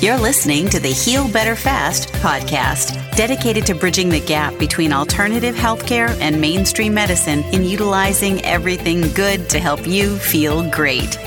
You're 0.00 0.18
listening 0.18 0.68
to 0.68 0.80
the 0.80 0.88
Heal 0.88 1.28
Better 1.28 1.56
Fast 1.56 2.08
podcast, 2.14 3.16
dedicated 3.16 3.64
to 3.66 3.74
bridging 3.74 4.10
the 4.10 4.20
gap 4.20 4.58
between 4.58 4.92
alternative 4.92 5.54
healthcare 5.54 6.10
and 6.20 6.40
mainstream 6.40 6.92
medicine 6.92 7.42
in 7.54 7.64
utilizing 7.64 8.44
everything 8.44 9.00
good 9.14 9.48
to 9.48 9.58
help 9.58 9.86
you 9.86 10.18
feel 10.18 10.68
great. 10.70 11.18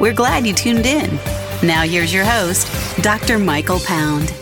We're 0.00 0.14
glad 0.14 0.46
you 0.46 0.52
tuned 0.52 0.84
in. 0.84 1.14
Now, 1.62 1.82
here's 1.82 2.12
your 2.12 2.24
host, 2.24 2.66
Dr. 3.02 3.38
Michael 3.38 3.78
Pound. 3.80 4.34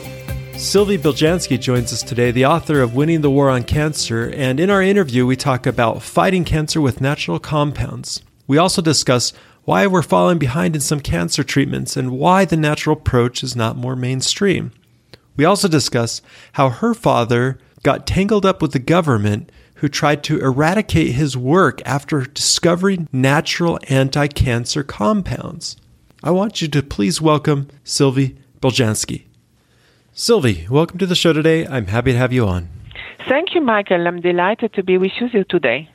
Sylvie 0.56 0.96
Beljanski 0.96 1.60
joins 1.60 1.92
us 1.92 2.02
today, 2.02 2.30
the 2.30 2.46
author 2.46 2.80
of 2.80 2.94
Winning 2.94 3.20
the 3.20 3.30
War 3.30 3.50
on 3.50 3.64
Cancer, 3.64 4.32
and 4.34 4.58
in 4.58 4.70
our 4.70 4.80
interview, 4.80 5.26
we 5.26 5.36
talk 5.36 5.66
about 5.66 6.02
fighting 6.02 6.44
cancer 6.44 6.80
with 6.80 7.00
natural 7.00 7.38
compounds. 7.38 8.22
We 8.46 8.58
also 8.58 8.80
discuss 8.80 9.32
why 9.64 9.86
we're 9.86 10.02
falling 10.02 10.38
behind 10.38 10.74
in 10.74 10.80
some 10.80 11.00
cancer 11.00 11.44
treatments, 11.44 11.96
and 11.96 12.10
why 12.10 12.44
the 12.44 12.56
natural 12.56 12.96
approach 12.96 13.42
is 13.42 13.54
not 13.54 13.76
more 13.76 13.96
mainstream. 13.96 14.72
We 15.36 15.44
also 15.44 15.68
discuss 15.68 16.20
how 16.52 16.68
her 16.68 16.94
father 16.94 17.58
got 17.82 18.06
tangled 18.06 18.44
up 18.44 18.60
with 18.60 18.72
the 18.72 18.78
government 18.78 19.50
who 19.76 19.88
tried 19.88 20.22
to 20.24 20.40
eradicate 20.40 21.12
his 21.14 21.36
work 21.36 21.80
after 21.84 22.22
discovering 22.22 23.08
natural 23.12 23.78
anti 23.88 24.28
cancer 24.28 24.82
compounds. 24.82 25.76
I 26.22 26.30
want 26.30 26.62
you 26.62 26.68
to 26.68 26.82
please 26.82 27.20
welcome 27.20 27.68
Sylvie 27.82 28.36
Beljanski. 28.60 29.24
Sylvie, 30.12 30.66
welcome 30.70 30.98
to 30.98 31.06
the 31.06 31.16
show 31.16 31.32
today. 31.32 31.66
I'm 31.66 31.86
happy 31.86 32.12
to 32.12 32.18
have 32.18 32.32
you 32.32 32.46
on. 32.46 32.68
Thank 33.28 33.54
you, 33.54 33.60
Michael. 33.60 34.06
I'm 34.06 34.20
delighted 34.20 34.74
to 34.74 34.82
be 34.82 34.98
with 34.98 35.12
you 35.18 35.44
today. 35.44 35.88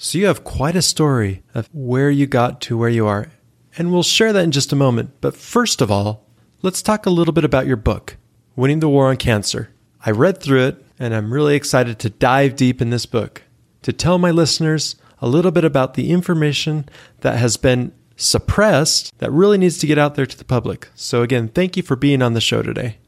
So 0.00 0.16
you 0.16 0.26
have 0.26 0.44
quite 0.44 0.76
a 0.76 0.82
story 0.82 1.42
of 1.56 1.68
where 1.72 2.08
you 2.08 2.28
got 2.28 2.60
to 2.62 2.78
where 2.78 2.88
you 2.88 3.08
are, 3.08 3.32
and 3.76 3.90
we'll 3.90 4.04
share 4.04 4.32
that 4.32 4.44
in 4.44 4.52
just 4.52 4.72
a 4.72 4.76
moment. 4.76 5.10
But 5.20 5.34
first 5.34 5.80
of 5.80 5.90
all, 5.90 6.24
let's 6.62 6.82
talk 6.82 7.04
a 7.04 7.10
little 7.10 7.34
bit 7.34 7.44
about 7.44 7.66
your 7.66 7.76
book, 7.76 8.16
Winning 8.54 8.78
the 8.78 8.88
War 8.88 9.08
on 9.08 9.16
Cancer. 9.16 9.70
I 10.06 10.12
read 10.12 10.40
through 10.40 10.66
it, 10.66 10.86
and 11.00 11.12
I'm 11.12 11.32
really 11.32 11.56
excited 11.56 11.98
to 11.98 12.10
dive 12.10 12.54
deep 12.54 12.80
in 12.80 12.90
this 12.90 13.06
book 13.06 13.42
to 13.82 13.92
tell 13.92 14.18
my 14.18 14.30
listeners 14.30 14.94
a 15.20 15.28
little 15.28 15.50
bit 15.50 15.64
about 15.64 15.94
the 15.94 16.12
information 16.12 16.88
that 17.22 17.38
has 17.38 17.56
been 17.56 17.90
suppressed 18.14 19.18
that 19.18 19.32
really 19.32 19.58
needs 19.58 19.78
to 19.78 19.88
get 19.88 19.98
out 19.98 20.14
there 20.14 20.26
to 20.26 20.38
the 20.38 20.44
public. 20.44 20.90
So, 20.94 21.22
again, 21.22 21.48
thank 21.48 21.76
you 21.76 21.82
for 21.82 21.96
being 21.96 22.22
on 22.22 22.34
the 22.34 22.40
show 22.40 22.62
today. 22.62 22.98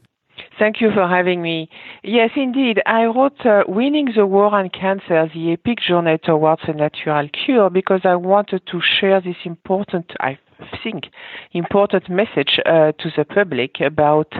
Thank 0.59 0.81
you 0.81 0.91
for 0.93 1.07
having 1.07 1.41
me. 1.41 1.69
Yes, 2.03 2.31
indeed. 2.35 2.81
I 2.85 3.05
wrote 3.05 3.45
uh, 3.45 3.63
Winning 3.67 4.09
the 4.15 4.25
War 4.25 4.53
on 4.53 4.69
Cancer, 4.69 5.29
the 5.33 5.53
epic 5.53 5.79
journey 5.87 6.17
towards 6.23 6.61
a 6.67 6.73
natural 6.73 7.27
cure, 7.29 7.69
because 7.69 8.01
I 8.03 8.15
wanted 8.15 8.61
to 8.67 8.81
share 8.81 9.21
this 9.21 9.37
important, 9.45 10.11
I 10.19 10.37
think, 10.83 11.05
important 11.53 12.09
message 12.09 12.59
uh, 12.65 12.91
to 12.91 13.11
the 13.17 13.25
public 13.25 13.79
about 13.79 14.31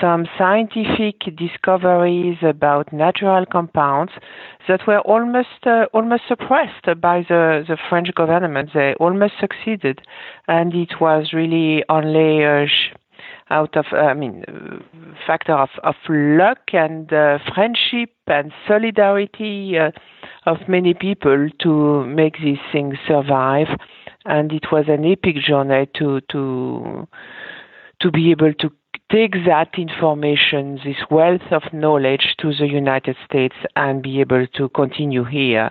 some 0.00 0.26
scientific 0.36 1.36
discoveries 1.36 2.38
about 2.42 2.92
natural 2.92 3.44
compounds 3.46 4.12
that 4.66 4.80
were 4.86 5.00
almost 5.00 5.66
uh, 5.66 5.84
almost 5.92 6.22
suppressed 6.26 6.86
by 7.00 7.24
the, 7.28 7.64
the 7.68 7.76
French 7.88 8.08
government. 8.14 8.70
They 8.74 8.94
almost 8.98 9.34
succeeded, 9.38 10.00
and 10.48 10.74
it 10.74 11.00
was 11.00 11.32
really 11.32 11.84
only 11.88 12.44
uh, 12.44 12.66
out 13.50 13.76
of, 13.76 13.86
I 13.92 14.14
mean, 14.14 14.44
factor 15.26 15.54
of, 15.54 15.70
of 15.82 15.94
luck 16.08 16.58
and 16.72 17.12
uh, 17.12 17.38
friendship 17.54 18.10
and 18.26 18.52
solidarity 18.66 19.78
uh, 19.78 19.90
of 20.46 20.68
many 20.68 20.94
people 20.94 21.48
to 21.60 22.04
make 22.06 22.36
these 22.42 22.58
things 22.72 22.96
survive. 23.06 23.68
And 24.24 24.52
it 24.52 24.66
was 24.70 24.84
an 24.88 25.04
epic 25.04 25.36
journey 25.36 25.88
to 25.98 26.20
to 26.32 27.08
to 28.00 28.10
be 28.10 28.30
able 28.30 28.54
to 28.54 28.70
take 29.10 29.32
that 29.46 29.70
information, 29.76 30.78
this 30.84 30.96
wealth 31.10 31.50
of 31.50 31.62
knowledge, 31.72 32.34
to 32.38 32.54
the 32.54 32.66
United 32.66 33.16
States 33.26 33.56
and 33.76 34.02
be 34.02 34.20
able 34.20 34.46
to 34.46 34.68
continue 34.70 35.24
here 35.24 35.70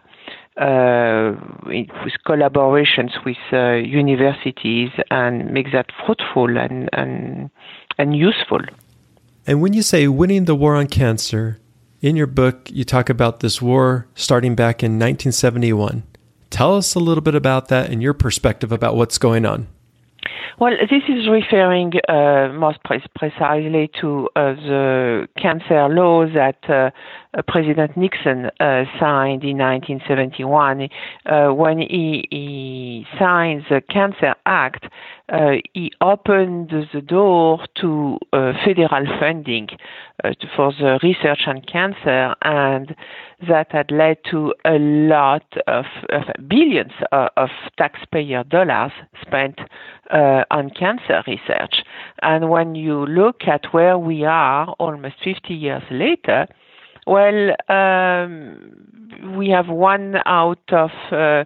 with 0.60 2.14
collaborations 2.28 3.12
with 3.26 3.38
uh, 3.54 3.76
universities 3.76 4.90
and 5.10 5.52
make 5.52 5.72
that 5.72 5.88
fruitful 6.06 6.58
and, 6.58 6.90
and, 6.94 7.50
and 7.98 8.16
useful. 8.16 8.60
And 9.48 9.62
when 9.62 9.74
you 9.74 9.82
say 9.82 10.08
winning 10.08 10.46
the 10.46 10.56
war 10.56 10.76
on 10.76 10.88
cancer, 10.88 11.60
in 12.02 12.16
your 12.16 12.28
book, 12.28 12.70
you 12.72 12.84
talk 12.84 13.10
about 13.10 13.42
this 13.42 13.62
war 13.62 14.08
starting 14.16 14.56
back 14.56 14.84
in 14.84 14.94
1971. 14.94 16.04
Tell 16.50 16.76
us 16.76 16.96
a 16.96 17.00
little 17.00 17.22
bit 17.22 17.36
about 17.36 17.68
that 17.68 17.90
and 17.90 18.02
your 18.02 18.14
perspective 18.14 18.72
about 18.72 18.96
what's 18.96 19.18
going 19.18 19.46
on. 19.46 19.68
Well, 20.58 20.72
this 20.90 21.04
is 21.08 21.28
referring 21.30 21.94
uh, 22.08 22.50
most 22.54 22.84
pre- 22.84 23.04
precisely 23.16 23.90
to 24.02 24.30
uh, 24.36 24.54
the 24.56 25.28
cancer 25.38 25.88
law 25.90 26.26
that 26.26 26.58
uh, 26.68 26.90
uh 27.38 27.42
President 27.48 27.96
Nixon 27.96 28.50
uh, 28.60 28.84
signed 29.00 29.44
in 29.44 29.58
1971. 29.58 30.90
Uh, 31.26 31.50
when 31.50 31.80
he, 31.80 32.28
he, 32.32 33.06
signed 33.20 33.66
the 33.70 33.82
Cancer 33.82 34.34
Act, 34.46 34.86
he 35.74 35.92
opened 36.02 36.72
the 36.94 37.02
door 37.02 37.66
to 37.76 38.18
federal 38.32 39.06
funding 39.20 39.68
for 40.56 40.72
the 40.80 41.00
research 41.04 41.42
on 41.48 41.62
cancer 41.62 42.36
and 42.42 42.96
that 43.48 43.72
had 43.72 43.92
led 43.92 44.18
to 44.30 44.54
a 44.66 44.78
lot 44.80 45.46
of, 45.68 45.86
of 46.10 46.24
billions 46.48 46.92
of, 47.12 47.30
of, 47.38 47.50
taxpayer 47.78 48.44
dollars 48.44 48.92
spent 49.22 49.60
uh, 50.12 50.44
on 50.52 50.70
cancer 50.72 51.24
research. 51.26 51.84
And 52.22 52.50
when 52.50 52.76
you 52.76 53.06
look 53.06 53.44
at 53.48 53.74
where 53.74 53.98
we 53.98 54.26
are 54.26 54.68
almost 54.80 55.16
50 55.24 55.54
years 55.54 55.84
later, 55.90 56.48
well, 57.08 57.56
um, 57.70 59.36
we 59.38 59.50
have 59.50 59.68
one 59.68 60.18
out 60.26 60.60
of 60.72 60.92
uh, 61.12 61.46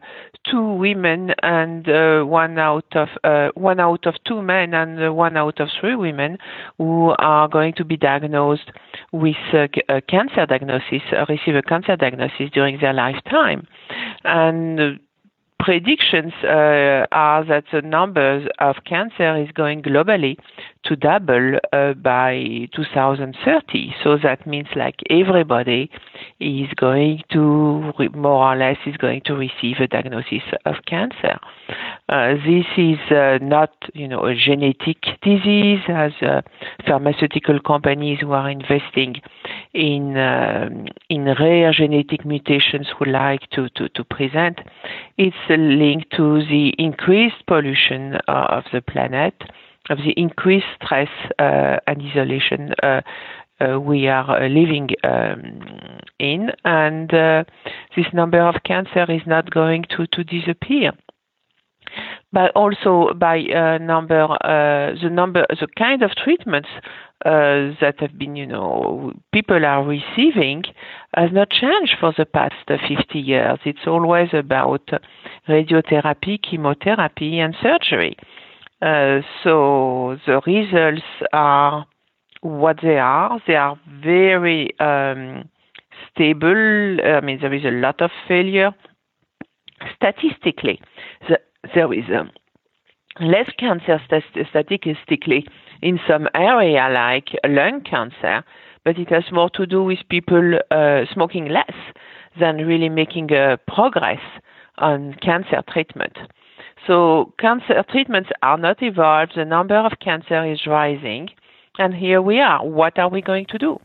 two 0.49 0.73
women 0.73 1.31
and 1.41 1.87
uh, 1.87 2.23
one 2.23 2.57
out 2.59 2.85
of 2.95 3.07
uh, 3.23 3.49
one 3.55 3.79
out 3.79 4.05
of 4.05 4.15
two 4.25 4.41
men 4.41 4.73
and 4.73 5.03
uh, 5.03 5.13
one 5.13 5.37
out 5.37 5.59
of 5.59 5.69
three 5.79 5.95
women 5.95 6.37
who 6.77 7.13
are 7.19 7.47
going 7.47 7.73
to 7.73 7.85
be 7.85 7.97
diagnosed 7.97 8.71
with 9.11 9.35
a 9.53 10.01
cancer 10.01 10.45
diagnosis, 10.45 11.01
uh, 11.11 11.25
receive 11.29 11.55
a 11.55 11.61
cancer 11.61 11.95
diagnosis 11.95 12.49
during 12.53 12.79
their 12.79 12.93
lifetime, 12.93 13.67
and 14.23 14.99
predictions 15.59 16.33
uh, 16.43 17.07
are 17.11 17.45
that 17.45 17.63
the 17.71 17.81
numbers 17.81 18.47
of 18.59 18.75
cancer 18.85 19.37
is 19.37 19.49
going 19.51 19.81
globally 19.81 20.37
to 20.85 20.95
double 20.95 21.59
uh, 21.71 21.93
by 21.93 22.67
2030. 22.75 23.95
So 24.03 24.17
that 24.21 24.45
means 24.45 24.67
like 24.75 24.95
everybody 25.09 25.89
is 26.39 26.67
going 26.75 27.21
to 27.31 27.93
more 28.13 28.53
or 28.53 28.55
less 28.55 28.77
is 28.85 28.97
going 28.97 29.21
to 29.25 29.33
receive 29.33 29.77
a 29.79 29.87
diagnosis 29.87 30.43
of 30.65 30.75
cancer. 30.85 31.39
Uh, 32.09 32.33
this 32.45 32.65
is 32.77 32.99
uh, 33.11 33.39
not 33.41 33.71
you 33.93 34.07
know 34.07 34.25
a 34.25 34.35
genetic 34.35 34.97
disease 35.21 35.79
as 35.87 36.11
uh, 36.21 36.41
pharmaceutical 36.85 37.59
companies 37.59 38.19
who 38.19 38.31
are 38.31 38.49
investing 38.49 39.15
in 39.73 40.17
um, 40.17 40.85
in 41.09 41.25
rare 41.39 41.71
genetic 41.71 42.25
mutations 42.25 42.87
would 42.99 43.09
like 43.09 43.41
to, 43.51 43.69
to, 43.69 43.89
to 43.89 44.03
present. 44.03 44.59
It's 45.17 45.35
linked 45.49 46.11
to 46.17 46.39
the 46.45 46.73
increased 46.77 47.45
pollution 47.47 48.15
uh, 48.27 48.47
of 48.49 48.63
the 48.73 48.81
planet 48.81 49.33
of 49.89 49.97
the 49.99 50.13
increased 50.15 50.65
stress 50.83 51.09
uh, 51.39 51.77
and 51.87 52.01
isolation 52.01 52.73
uh, 52.81 53.01
uh, 53.59 53.79
we 53.79 54.07
are 54.07 54.49
living 54.49 54.89
um, 55.03 55.99
in, 56.19 56.49
and 56.65 57.09
this 57.95 58.05
number 58.13 58.41
of 58.41 58.55
cancer 58.65 59.05
is 59.09 59.21
not 59.27 59.51
going 59.51 59.85
to, 59.95 60.07
to 60.07 60.23
disappear. 60.23 60.91
But 62.31 62.51
also 62.55 63.13
by 63.13 63.41
uh, 63.41 63.77
number 63.77 64.23
uh, 64.23 64.95
the 64.99 65.09
number 65.11 65.45
the 65.49 65.67
kind 65.77 66.01
of 66.01 66.11
treatments 66.15 66.69
uh, 67.23 67.77
that 67.79 67.95
have 67.99 68.17
been 68.17 68.35
you 68.35 68.47
know 68.47 69.13
people 69.31 69.63
are 69.63 69.83
receiving 69.85 70.63
has 71.13 71.29
not 71.31 71.51
changed 71.51 71.95
for 71.99 72.11
the 72.17 72.25
past 72.25 72.55
50 72.67 73.19
years. 73.19 73.59
It's 73.65 73.85
always 73.85 74.29
about 74.33 74.89
radiotherapy 75.47 76.41
chemotherapy 76.41 77.39
and 77.39 77.55
surgery 77.61 78.17
so 79.43 80.17
the 80.25 80.41
results 80.45 81.05
are 81.31 81.85
what 82.41 82.77
they 82.81 82.97
are. 82.97 83.39
They 83.47 83.55
are 83.55 83.79
very 84.03 84.77
um, 84.79 85.49
stable. 86.11 86.97
I 87.01 87.21
mean, 87.21 87.39
there 87.41 87.53
is 87.53 87.63
a 87.63 87.71
lot 87.71 88.01
of 88.01 88.11
failure. 88.27 88.71
Statistically, 89.95 90.81
the, 91.29 91.39
there 91.73 91.93
is 91.93 92.05
um, 92.13 92.31
less 93.21 93.49
cancer 93.57 93.99
statistically 94.49 95.47
in 95.81 95.99
some 96.07 96.27
area 96.33 96.89
like 96.89 97.29
lung 97.45 97.81
cancer, 97.81 98.43
but 98.83 98.97
it 98.97 99.09
has 99.09 99.23
more 99.31 99.49
to 99.51 99.65
do 99.65 99.83
with 99.83 99.99
people 100.09 100.59
uh, 100.71 101.01
smoking 101.13 101.47
less 101.47 101.73
than 102.39 102.57
really 102.57 102.89
making 102.89 103.31
a 103.31 103.57
progress 103.67 104.21
on 104.77 105.15
cancer 105.21 105.61
treatment. 105.71 106.17
So 106.87 107.33
cancer 107.39 107.83
treatments 107.89 108.29
are 108.41 108.57
not 108.57 108.81
evolved. 108.81 109.33
The 109.35 109.45
number 109.45 109.75
of 109.75 109.93
cancer 110.03 110.45
is 110.45 110.67
rising. 110.67 111.29
And 111.79 111.93
here 111.93 112.21
we 112.21 112.39
are. 112.39 112.65
What 112.65 112.99
are 112.99 113.09
we 113.09 113.21
going 113.21 113.45
to 113.49 113.57
do? 113.57 113.79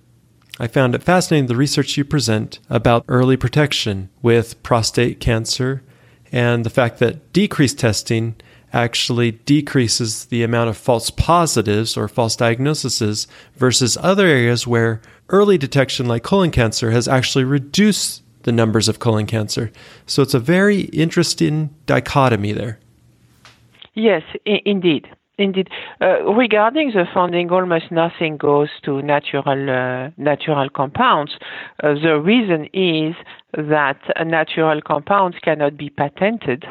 I 0.60 0.66
found 0.66 0.94
it 0.94 1.02
fascinating 1.04 1.46
the 1.46 1.56
research 1.56 1.96
you 1.96 2.04
present 2.04 2.58
about 2.68 3.04
early 3.06 3.36
protection 3.36 4.10
with 4.22 4.60
prostate 4.62 5.20
cancer 5.20 5.82
and 6.32 6.64
the 6.64 6.70
fact 6.70 6.98
that 6.98 7.32
decreased 7.32 7.78
testing 7.78 8.34
actually 8.72 9.30
decreases 9.30 10.26
the 10.26 10.42
amount 10.42 10.68
of 10.68 10.76
false 10.76 11.10
positives 11.10 11.96
or 11.96 12.08
false 12.08 12.36
diagnoses 12.36 13.26
versus 13.54 13.96
other 14.00 14.26
areas 14.26 14.66
where 14.66 15.00
early 15.30 15.56
detection, 15.56 16.06
like 16.06 16.22
colon 16.22 16.50
cancer, 16.50 16.90
has 16.90 17.08
actually 17.08 17.44
reduced 17.44 18.22
the 18.42 18.52
numbers 18.52 18.88
of 18.88 18.98
colon 18.98 19.26
cancer. 19.26 19.70
So 20.06 20.22
it's 20.22 20.34
a 20.34 20.38
very 20.38 20.82
interesting 20.82 21.74
dichotomy 21.86 22.52
there. 22.52 22.78
Yes, 23.98 24.22
I- 24.46 24.62
indeed. 24.64 25.08
Indeed. 25.38 25.70
Uh, 26.00 26.22
regarding 26.34 26.92
the 26.92 27.04
funding, 27.12 27.50
almost 27.50 27.90
nothing 27.90 28.36
goes 28.36 28.70
to 28.84 29.02
natural 29.02 29.70
uh, 29.70 30.10
natural 30.16 30.68
compounds. 30.70 31.32
Uh, 31.82 31.94
the 31.94 32.20
reason 32.20 32.68
is 32.72 33.14
that 33.56 33.98
natural 34.24 34.80
compounds 34.82 35.36
cannot 35.42 35.76
be 35.76 35.90
patented, 35.90 36.64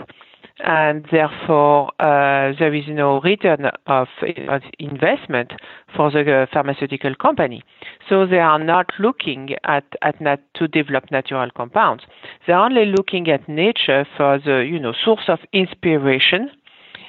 and 0.60 1.06
therefore 1.12 1.92
uh, 2.00 2.54
there 2.60 2.74
is 2.74 2.86
no 2.88 3.20
return 3.22 3.66
of, 3.88 4.08
of, 4.50 4.62
investment 4.80 5.52
for 5.94 6.10
the 6.12 6.48
pharmaceutical 6.54 7.14
company. 7.16 7.62
So 8.08 8.26
they 8.26 8.40
are 8.40 8.60
not 8.60 8.88
looking 9.00 9.50
at, 9.66 9.86
at 10.02 10.22
nat- 10.22 10.48
to 10.56 10.68
develop 10.70 11.12
natural 11.12 11.50
compounds. 11.56 12.04
They're 12.46 12.58
only 12.58 12.86
looking 12.86 13.30
at 13.30 13.50
nature 13.50 14.06
for 14.16 14.40
the 14.40 14.66
you 14.72 14.80
know 14.80 14.94
source 15.06 15.28
of 15.28 15.40
inspiration 15.52 16.52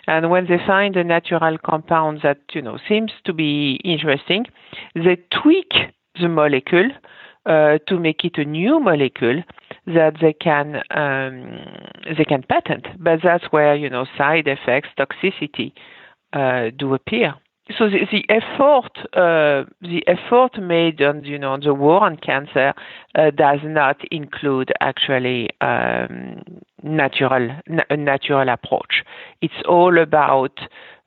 and 0.08 0.30
when 0.30 0.46
they 0.46 0.58
find 0.66 0.96
a 0.96 1.04
natural 1.04 1.58
compound 1.58 2.20
that 2.22 2.38
you 2.52 2.62
know 2.62 2.78
seems 2.88 3.12
to 3.26 3.32
be 3.32 3.78
interesting, 3.84 4.46
they 4.94 5.16
tweak 5.30 5.72
the 6.20 6.28
molecule 6.28 6.90
uh, 7.44 7.78
to 7.86 7.98
make 7.98 8.24
it 8.24 8.38
a 8.38 8.44
new 8.44 8.80
molecule 8.80 9.42
that 9.86 10.14
they 10.20 10.32
can 10.32 10.76
um, 10.90 11.60
they 12.16 12.24
can 12.24 12.42
patent. 12.42 12.86
But 12.98 13.20
that's 13.22 13.44
where 13.50 13.76
you 13.76 13.90
know 13.90 14.06
side 14.16 14.48
effects, 14.48 14.88
toxicity 14.98 15.72
uh, 16.32 16.70
do 16.76 16.94
appear 16.94 17.34
so 17.76 17.88
the, 17.88 18.06
the 18.10 18.24
effort 18.28 18.92
uh, 19.14 19.64
the 19.82 20.02
effort 20.06 20.60
made 20.60 21.02
on 21.02 21.24
you 21.24 21.38
know 21.38 21.52
on 21.52 21.60
the 21.60 21.74
war 21.74 22.02
on 22.02 22.16
cancer 22.16 22.72
uh, 23.14 23.30
does 23.30 23.60
not 23.64 23.96
include 24.10 24.72
actually 24.80 25.48
um, 25.60 26.42
natural 26.82 27.50
a 27.90 27.96
natural 27.96 28.48
approach. 28.48 29.02
It's 29.42 29.62
all 29.68 29.98
about 29.98 30.58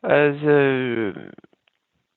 uh, 0.03 0.33
the 0.43 1.31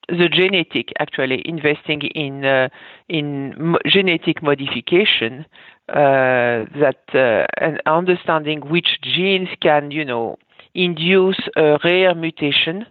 the 0.09 0.29
genetic 0.29 0.93
actually 0.99 1.43
investing 1.47 2.03
in 2.03 2.45
uh, 2.45 2.69
in 3.09 3.55
mo- 3.59 3.79
genetic 3.87 4.43
modification 4.43 5.47
uh, 5.89 6.65
that 6.81 7.03
uh, 7.15 7.47
and 7.65 7.81
understanding 7.87 8.61
which 8.69 8.99
genes 9.03 9.49
can 9.61 9.91
you 9.91 10.05
know 10.05 10.37
induce 10.75 11.39
a 11.57 11.79
rare 11.85 12.15
mutation 12.15 12.85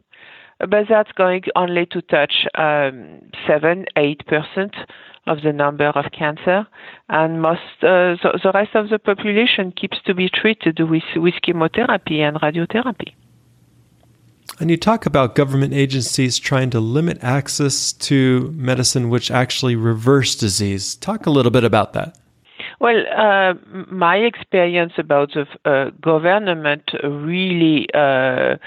but 0.70 0.86
that's 0.90 1.12
going 1.14 1.44
only 1.56 1.86
to 1.88 2.02
touch 2.02 2.48
um, 2.56 3.22
seven, 3.48 3.86
eight 3.96 4.26
percent 4.28 4.76
of 5.26 5.42
the 5.42 5.54
number 5.54 5.88
of 5.88 6.06
cancer, 6.12 6.68
and 7.10 7.42
most 7.42 7.62
uh, 7.82 8.16
the, 8.22 8.40
the, 8.44 8.52
rest 8.54 8.76
of 8.76 8.90
the 8.90 9.00
population 9.00 9.72
keeps 9.72 9.98
to 10.06 10.14
be 10.14 10.30
treated 10.30 10.80
with 10.80 11.04
with 11.16 11.36
chemotherapy 11.42 12.22
and 12.22 12.38
radiotherapy. 12.38 13.14
And 14.60 14.70
you 14.70 14.78
talk 14.78 15.06
about 15.06 15.36
government 15.36 15.74
agencies 15.74 16.38
trying 16.38 16.70
to 16.72 16.80
limit 16.80 17.24
access 17.24 17.94
to 17.94 18.54
medicine 18.56 19.10
which 19.10 19.32
actually 19.32 19.76
reverse 19.76 20.36
disease. 20.36 20.96
Talk 20.96 21.26
a 21.26 21.32
little 21.32 21.52
bit 21.52 21.64
about 21.64 21.94
that. 21.94 22.18
Well, 22.80 23.04
uh, 23.16 23.54
my 23.90 24.18
experience 24.18 24.94
about 24.98 25.34
the 25.34 25.48
uh, 25.64 25.92
government 26.02 26.92
really 27.04 27.88
uh, 27.94 28.58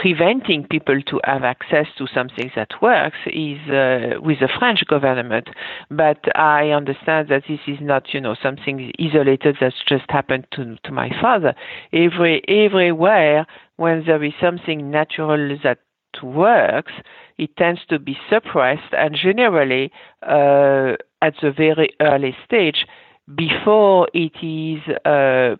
preventing 0.00 0.66
people 0.66 1.00
to 1.02 1.20
have 1.24 1.44
access 1.44 1.86
to 1.98 2.06
something 2.12 2.50
that 2.56 2.68
works 2.82 3.18
is 3.26 3.58
uh, 3.68 4.20
with 4.20 4.40
the 4.40 4.48
French 4.58 4.84
government. 4.88 5.48
But 5.90 6.18
I 6.36 6.70
understand 6.70 7.28
that 7.28 7.44
this 7.48 7.60
is 7.66 7.78
not, 7.80 8.12
you 8.12 8.20
know, 8.20 8.34
something 8.40 8.92
isolated 9.00 9.56
that's 9.60 9.82
just 9.88 10.04
happened 10.08 10.46
to, 10.52 10.76
to 10.84 10.92
my 10.92 11.10
father. 11.20 11.54
Every 11.92 12.42
everywhere 12.48 13.46
when 13.76 14.04
there 14.06 14.22
is 14.22 14.32
something 14.40 14.90
natural 14.90 15.56
that 15.62 15.78
works, 16.22 16.92
it 17.38 17.56
tends 17.56 17.80
to 17.88 17.98
be 17.98 18.16
suppressed 18.30 18.92
and 18.92 19.16
generally 19.16 19.90
uh, 20.22 20.94
at 21.22 21.34
the 21.42 21.52
very 21.56 21.90
early 22.00 22.36
stage 22.44 22.86
before 23.34 24.08
it 24.12 24.32
is 24.42 24.82
uh, 25.04 25.56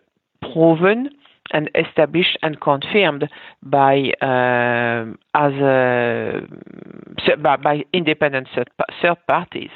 proven 0.52 1.10
and 1.52 1.70
established 1.74 2.38
and 2.42 2.60
confirmed 2.60 3.28
by 3.62 4.12
uh, 4.20 5.04
other 5.34 6.48
by, 7.42 7.56
by 7.56 7.84
independent 7.92 8.48
third, 8.54 8.70
parties. 9.28 9.70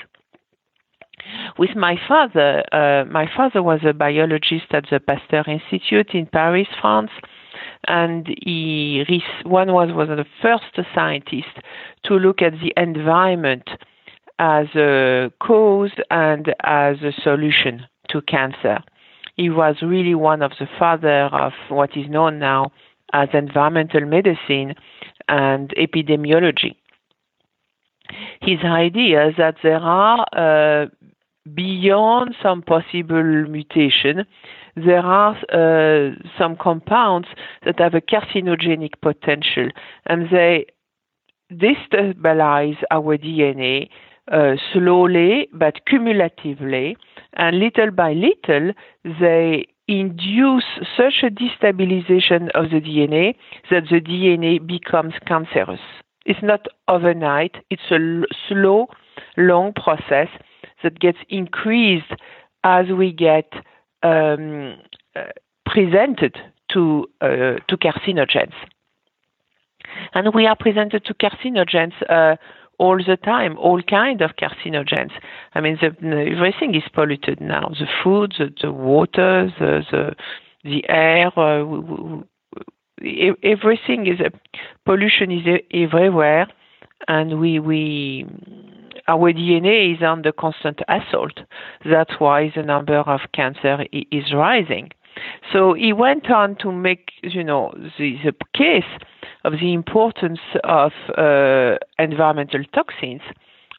With 1.58 1.76
my 1.76 1.96
father, 2.08 2.64
uh, 2.72 3.04
my 3.04 3.28
father 3.36 3.62
was 3.62 3.80
a 3.84 3.92
biologist 3.92 4.66
at 4.70 4.86
the 4.90 5.00
Pasteur 5.00 5.44
Institute 5.46 6.14
in 6.14 6.26
Paris, 6.26 6.68
France, 6.80 7.10
and 7.86 8.26
he 8.44 9.22
one 9.44 9.72
was 9.72 9.90
was 9.92 10.08
the 10.08 10.24
first 10.40 10.88
scientist 10.94 11.58
to 12.04 12.14
look 12.14 12.40
at 12.40 12.52
the 12.60 12.72
environment 12.76 13.68
as 14.38 14.68
a 14.74 15.30
cause 15.40 15.90
and 16.10 16.54
as 16.64 17.02
a 17.02 17.12
solution 17.22 17.86
to 18.08 18.22
cancer 18.22 18.78
he 19.38 19.48
was 19.48 19.76
really 19.80 20.16
one 20.16 20.42
of 20.42 20.50
the 20.58 20.68
father 20.78 21.26
of 21.26 21.52
what 21.68 21.96
is 21.96 22.08
known 22.08 22.38
now 22.40 22.72
as 23.12 23.28
environmental 23.32 24.04
medicine 24.04 24.74
and 25.28 25.72
epidemiology. 25.78 26.74
His 28.42 28.58
idea 28.64 29.28
is 29.28 29.34
that 29.38 29.56
there 29.62 29.78
are 29.78 30.26
uh, 30.32 30.86
beyond 31.54 32.34
some 32.42 32.62
possible 32.62 33.22
mutation, 33.22 34.26
there 34.74 35.00
are 35.04 35.36
uh, 35.52 36.14
some 36.36 36.56
compounds 36.56 37.28
that 37.64 37.78
have 37.78 37.94
a 37.94 38.00
carcinogenic 38.00 38.94
potential, 39.00 39.68
and 40.06 40.28
they 40.30 40.66
destabilize 41.52 42.76
our 42.90 43.16
DNA 43.16 43.88
uh, 44.30 44.56
slowly 44.72 45.48
but 45.52 45.84
cumulatively, 45.86 46.96
and 47.34 47.58
little 47.58 47.90
by 47.90 48.12
little, 48.12 48.72
they 49.04 49.66
induce 49.86 50.64
such 50.96 51.22
a 51.22 51.30
destabilization 51.30 52.50
of 52.54 52.70
the 52.70 52.80
DNA 52.80 53.34
that 53.70 53.84
the 53.90 54.00
DNA 54.00 54.64
becomes 54.64 55.14
cancerous. 55.26 55.80
It's 56.26 56.42
not 56.42 56.66
overnight, 56.88 57.56
it's 57.70 57.90
a 57.90 58.22
slow, 58.48 58.88
long 59.38 59.72
process 59.72 60.28
that 60.82 61.00
gets 61.00 61.18
increased 61.30 62.12
as 62.64 62.86
we 62.88 63.12
get 63.12 63.50
um, 64.02 64.76
uh, 65.16 65.22
presented 65.64 66.36
to, 66.72 67.06
uh, 67.22 67.56
to 67.66 67.76
carcinogens. 67.76 68.52
And 70.14 70.34
we 70.34 70.46
are 70.46 70.56
presented 70.56 71.04
to 71.06 71.14
carcinogens 71.14 71.94
uh, 72.10 72.36
all 72.78 72.98
the 72.98 73.16
time, 73.16 73.56
all 73.58 73.82
kind 73.82 74.22
of 74.22 74.32
carcinogens. 74.36 75.12
I 75.54 75.60
mean, 75.60 75.78
the, 75.80 75.88
everything 76.36 76.74
is 76.74 76.84
polluted 76.92 77.40
now. 77.40 77.68
The 77.78 77.86
food, 78.02 78.34
the, 78.38 78.52
the 78.62 78.72
water, 78.72 79.52
the 79.58 79.82
the, 79.90 80.14
the 80.64 80.88
air, 80.88 81.30
uh, 81.36 82.22
everything 83.42 84.06
is 84.06 84.20
uh, 84.20 84.30
pollution 84.84 85.30
is 85.30 85.60
everywhere, 85.72 86.46
and 87.08 87.40
we 87.40 87.58
we 87.58 88.26
our 89.08 89.32
DNA 89.32 89.96
is 89.96 90.02
under 90.02 90.32
constant 90.32 90.80
assault. 90.88 91.40
That's 91.84 92.12
why 92.18 92.52
the 92.54 92.62
number 92.62 92.98
of 92.98 93.20
cancer 93.32 93.86
is 93.92 94.32
rising. 94.34 94.90
So 95.52 95.74
he 95.74 95.92
went 95.92 96.30
on 96.30 96.56
to 96.56 96.72
make, 96.72 97.10
you 97.22 97.44
know, 97.44 97.72
the, 97.98 98.16
the 98.24 98.34
case 98.54 98.90
of 99.44 99.52
the 99.54 99.72
importance 99.72 100.40
of 100.64 100.92
uh, 101.16 101.76
environmental 101.98 102.64
toxins 102.74 103.22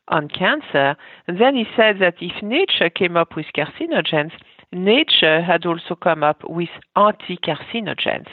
on 0.07 0.27
cancer. 0.27 0.95
And 1.27 1.39
then 1.39 1.55
he 1.55 1.65
said 1.75 1.97
that 1.99 2.15
if 2.19 2.41
nature 2.41 2.89
came 2.89 3.15
up 3.15 3.35
with 3.35 3.47
carcinogens, 3.55 4.31
nature 4.71 5.41
had 5.41 5.65
also 5.65 5.95
come 5.95 6.23
up 6.23 6.41
with 6.47 6.69
anti-carcinogens. 6.95 8.27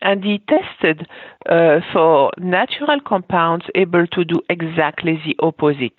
And 0.00 0.22
he 0.22 0.40
tested 0.48 1.08
uh, 1.48 1.80
for 1.92 2.30
natural 2.38 3.00
compounds 3.04 3.66
able 3.74 4.06
to 4.08 4.24
do 4.24 4.40
exactly 4.48 5.20
the 5.24 5.36
opposite 5.40 5.98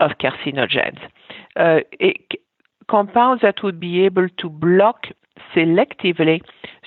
of 0.00 0.12
carcinogens. 0.20 1.00
Uh, 1.56 1.80
it, 1.98 2.40
compounds 2.88 3.42
that 3.42 3.62
would 3.62 3.80
be 3.80 4.04
able 4.04 4.28
to 4.38 4.48
block 4.48 5.06
selectively 5.54 6.40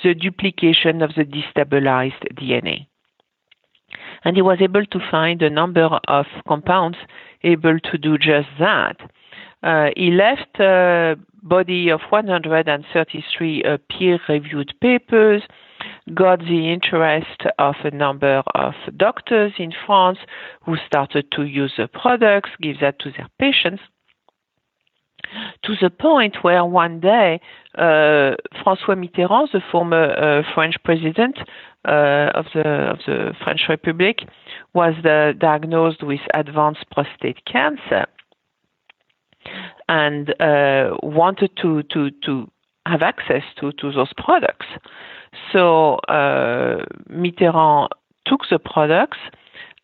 the 0.04 0.14
duplication 0.14 1.02
of 1.02 1.12
the 1.16 1.24
destabilized 1.24 2.22
DNA. 2.34 2.88
And 4.24 4.36
he 4.36 4.42
was 4.42 4.58
able 4.62 4.86
to 4.86 5.00
find 5.12 5.42
a 5.42 5.50
number 5.50 5.84
of 6.08 6.25
compounds 6.48 6.98
able 7.44 7.80
to 7.80 7.98
do 7.98 8.18
just 8.18 8.48
that. 8.60 8.98
Uh, 9.64 9.90
he 9.96 10.12
left 10.12 10.60
a 10.60 11.16
body 11.42 11.90
of 11.90 12.02
133 12.10 13.64
uh, 13.64 13.78
peer-reviewed 13.90 14.74
papers, 14.82 15.44
got 16.14 16.40
the 16.40 16.72
interest 16.72 17.44
of 17.60 17.75
a 17.84 17.92
number 17.92 18.44
of 18.54 18.74
doctors 18.98 19.54
in 19.58 19.72
France 19.86 20.20
who 20.66 20.75
started 20.86 21.32
to 21.32 21.44
use 21.44 21.74
the 21.78 21.88
products, 21.88 22.50
give 22.62 22.80
that 22.80 23.00
to 23.00 23.12
their 23.12 23.30
patients 23.40 23.82
to 25.63 25.75
the 25.82 25.89
point 25.89 26.38
where 26.44 26.65
one 26.65 27.00
day 27.00 27.39
uh, 27.77 28.36
François 28.63 28.96
Mitterrand, 28.96 29.51
the 29.51 29.62
former 29.72 30.12
uh, 30.12 30.53
French 30.53 30.75
president 30.84 31.38
uh, 31.88 32.32
of 32.34 32.46
the 32.53 32.67
of 32.91 33.00
the 33.05 33.34
French 33.44 33.62
Republic, 33.70 34.20
was 34.74 34.94
diagnosed 35.39 36.03
with 36.03 36.22
advanced 36.34 36.86
prostate 36.91 37.46
cancer 37.46 38.05
and 39.89 40.29
uh, 40.41 40.96
wanted 41.03 41.51
to 41.62 41.84
to 41.84 42.12
to 42.24 42.50
have 42.86 43.01
access 43.01 43.44
to 43.60 43.72
to 43.74 43.91
those 43.91 44.13
products. 44.17 44.67
So 45.51 45.96
uh, 46.08 46.86
Mitterrand 47.10 47.89
took 48.25 48.41
the 48.50 48.60
products 48.60 49.17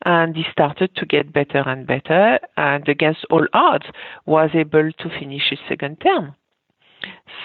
and 0.05 0.36
he 0.36 0.43
started 0.51 0.96
to 0.96 1.05
get 1.05 1.34
better 1.34 1.63
and 1.65 1.86
better 1.88 2.39
and 2.58 2.88
against 2.88 3.25
all 3.29 3.46
odds 3.53 3.86
was 4.25 4.50
able 4.53 4.91
to 4.91 5.10
finish 5.20 5.43
his 5.50 5.60
second 5.67 5.98
term. 6.01 6.36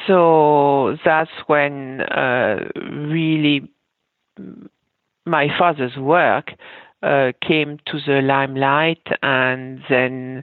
So 0.07 0.97
that's 1.05 1.31
when 1.47 2.03
uh, 2.03 2.69
really 2.77 3.71
my 5.25 5.49
father's 5.59 5.97
work 5.97 6.53
uh, 7.03 7.33
came 7.47 7.79
to 7.87 7.99
the 8.07 8.21
limelight 8.23 9.07
and 9.23 9.81
then 9.89 10.43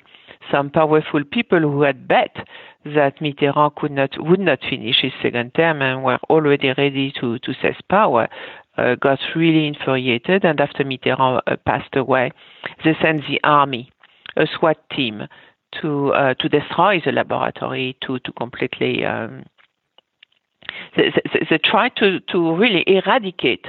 some 0.52 0.70
powerful 0.70 1.24
people 1.24 1.60
who 1.60 1.82
had 1.84 2.08
bet 2.08 2.36
that 2.86 3.20
Mitterrand 3.20 3.76
could 3.76 3.92
not 3.92 4.10
would 4.18 4.40
not 4.40 4.60
finish 4.70 4.98
his 5.02 5.14
second 5.22 5.54
term 5.54 5.82
and 5.82 6.04
were 6.04 6.20
already 6.30 6.74
ready 6.78 7.14
to 7.20 7.40
to 7.40 7.54
seize 7.62 7.82
power 7.90 8.28
uh, 8.78 8.96
got 8.96 9.20
really 9.36 9.68
infuriated, 9.68 10.44
and 10.44 10.60
after 10.60 10.84
Mitterrand 10.84 11.42
uh, 11.48 11.56
passed 11.66 11.96
away, 11.96 12.32
they 12.84 12.96
sent 13.02 13.22
the 13.28 13.40
army, 13.44 13.92
a 14.36 14.48
SWAT 14.58 14.78
team, 14.96 15.28
to 15.82 16.14
uh, 16.14 16.34
to 16.36 16.50
destroy 16.50 17.02
the 17.04 17.12
laboratory, 17.12 17.98
to 18.02 18.20
to 18.20 18.32
completely. 18.34 19.06
Um, 19.06 19.46
they, 20.98 21.12
they, 21.34 21.48
they 21.50 21.58
tried 21.58 21.96
to 21.98 22.20
to 22.20 22.56
really 22.56 22.84
eradicate 22.88 23.66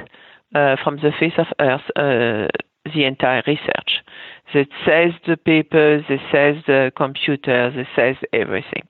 uh, 0.55 0.75
from 0.83 0.97
the 0.97 1.11
face 1.19 1.33
of 1.37 1.47
Earth 1.59 1.81
uh, 1.95 2.47
the 2.93 3.03
entire 3.03 3.43
research. 3.47 4.03
They 4.53 4.67
says 4.85 5.11
the 5.27 5.37
papers, 5.37 6.03
they 6.07 6.21
says 6.31 6.57
the 6.67 6.91
computers, 6.95 7.73
they 7.75 7.87
says 7.95 8.15
everything, 8.31 8.87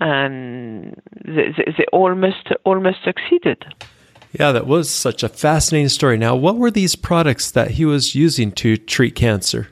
and 0.00 1.00
they, 1.24 1.52
they, 1.56 1.74
they 1.76 1.86
almost 1.92 2.48
almost 2.64 2.98
succeeded. 3.04 3.64
Yeah, 4.32 4.52
that 4.52 4.66
was 4.66 4.90
such 4.90 5.22
a 5.22 5.28
fascinating 5.28 5.88
story. 5.88 6.16
Now, 6.16 6.36
what 6.36 6.56
were 6.56 6.70
these 6.70 6.94
products 6.94 7.50
that 7.50 7.72
he 7.72 7.84
was 7.84 8.14
using 8.14 8.52
to 8.52 8.76
treat 8.76 9.16
cancer? 9.16 9.68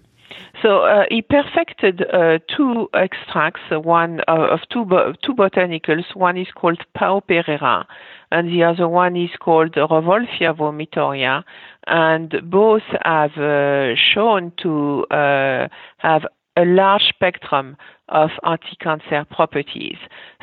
So 0.62 0.80
uh, 0.80 1.04
he 1.08 1.22
perfected 1.22 2.02
uh, 2.12 2.38
two 2.56 2.88
extracts, 2.92 3.60
uh, 3.70 3.78
one 3.78 4.20
uh, 4.26 4.48
of 4.50 4.60
two 4.72 4.84
bo- 4.84 5.14
two 5.22 5.34
botanicals. 5.34 6.04
One 6.14 6.36
is 6.36 6.48
called 6.52 6.80
Pau 6.94 7.20
Pereira, 7.20 7.86
and 8.32 8.48
the 8.48 8.64
other 8.64 8.88
one 8.88 9.14
is 9.16 9.30
called 9.38 9.74
Rauwolfia 9.74 10.56
vomitoria. 10.56 11.44
And 11.86 12.34
both 12.50 12.82
have 13.04 13.36
uh, 13.38 13.94
shown 13.94 14.52
to 14.62 15.06
uh, 15.12 15.68
have 15.98 16.26
a 16.58 16.64
large 16.64 17.02
spectrum 17.08 17.76
of 18.08 18.30
anti-cancer 18.44 19.24
properties. 19.30 19.96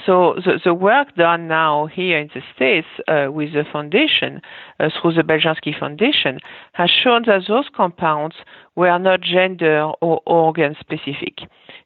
So 0.06 0.36
the, 0.38 0.60
the, 0.64 0.74
work 0.74 1.14
done 1.16 1.48
now 1.48 1.88
here 1.88 2.18
in 2.18 2.30
the 2.34 2.42
States 2.56 2.88
uh, 3.08 3.32
with 3.32 3.54
the 3.54 3.66
foundation, 3.70 4.42
uh, 4.80 4.90
through 4.90 5.14
the 5.14 5.24
Beljanski 5.24 5.78
Foundation, 5.78 6.40
has 6.74 6.90
shown 6.90 7.24
that 7.26 7.42
those 7.48 7.66
compounds 7.76 8.36
were 8.76 8.98
not 8.98 9.22
gender 9.22 9.92
or 10.02 10.22
organ 10.26 10.76
specific. 10.80 11.40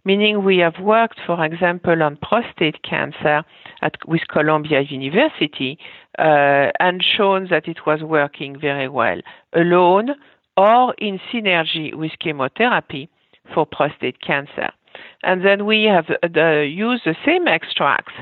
Meaning 0.05 0.43
we 0.43 0.57
have 0.57 0.79
worked, 0.79 1.19
for 1.25 1.43
example, 1.43 2.03
on 2.03 2.17
prostate 2.17 2.83
cancer 2.83 3.43
at, 3.81 3.95
with 4.05 4.21
Columbia 4.27 4.81
University 4.81 5.79
uh, 6.19 6.69
and 6.79 7.03
shown 7.03 7.47
that 7.49 7.67
it 7.67 7.79
was 7.87 8.03
working 8.03 8.59
very 8.59 8.89
well 8.89 9.21
alone 9.53 10.09
or 10.55 10.93
in 10.99 11.19
synergy 11.33 11.95
with 11.95 12.11
chemotherapy 12.19 13.09
for 13.53 13.65
prostate 13.65 14.21
cancer. 14.21 14.69
And 15.23 15.45
then 15.45 15.65
we 15.65 15.83
have 15.83 16.07
uh, 16.09 16.59
used 16.61 17.03
the 17.05 17.15
same 17.25 17.47
extracts 17.47 18.13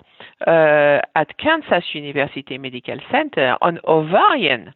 uh, 0.46 1.00
at 1.16 1.38
Kansas 1.38 1.86
University 1.94 2.58
Medical 2.58 2.98
Center 3.12 3.58
on 3.62 3.80
ovarian 3.88 4.74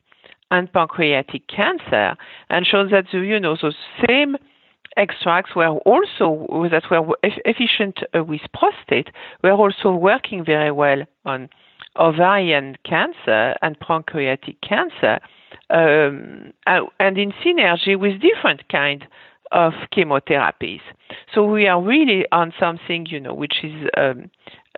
and 0.52 0.72
pancreatic 0.72 1.48
cancer 1.48 2.16
and 2.50 2.66
shown 2.66 2.90
that 2.92 3.06
the, 3.12 3.20
you 3.20 3.40
know 3.40 3.56
those 3.62 3.76
same 4.08 4.36
extracts 4.98 5.56
were 5.56 5.70
also 5.70 6.68
that 6.70 6.84
were 6.92 7.18
efficient 7.24 8.00
uh, 8.14 8.24
with 8.24 8.42
prostate 8.54 9.10
were 9.42 9.54
also 9.54 9.92
working 9.92 10.44
very 10.44 10.72
well 10.72 11.04
on 11.26 11.50
ovarian 11.98 12.78
cancer 12.84 13.56
and 13.62 13.80
pancreatic 13.80 14.60
cancer 14.62 15.20
um, 15.70 16.52
and 17.00 17.18
in 17.18 17.32
synergy 17.44 17.98
with 17.98 18.22
different 18.22 18.68
kind 18.70 19.08
of 19.52 19.74
chemotherapies. 19.94 20.82
So 21.34 21.44
we 21.44 21.68
are 21.68 21.82
really 21.82 22.26
on 22.32 22.54
something, 22.60 23.06
you 23.10 23.20
know, 23.20 23.34
which 23.34 23.64
is 23.64 23.90
um, 23.98 24.30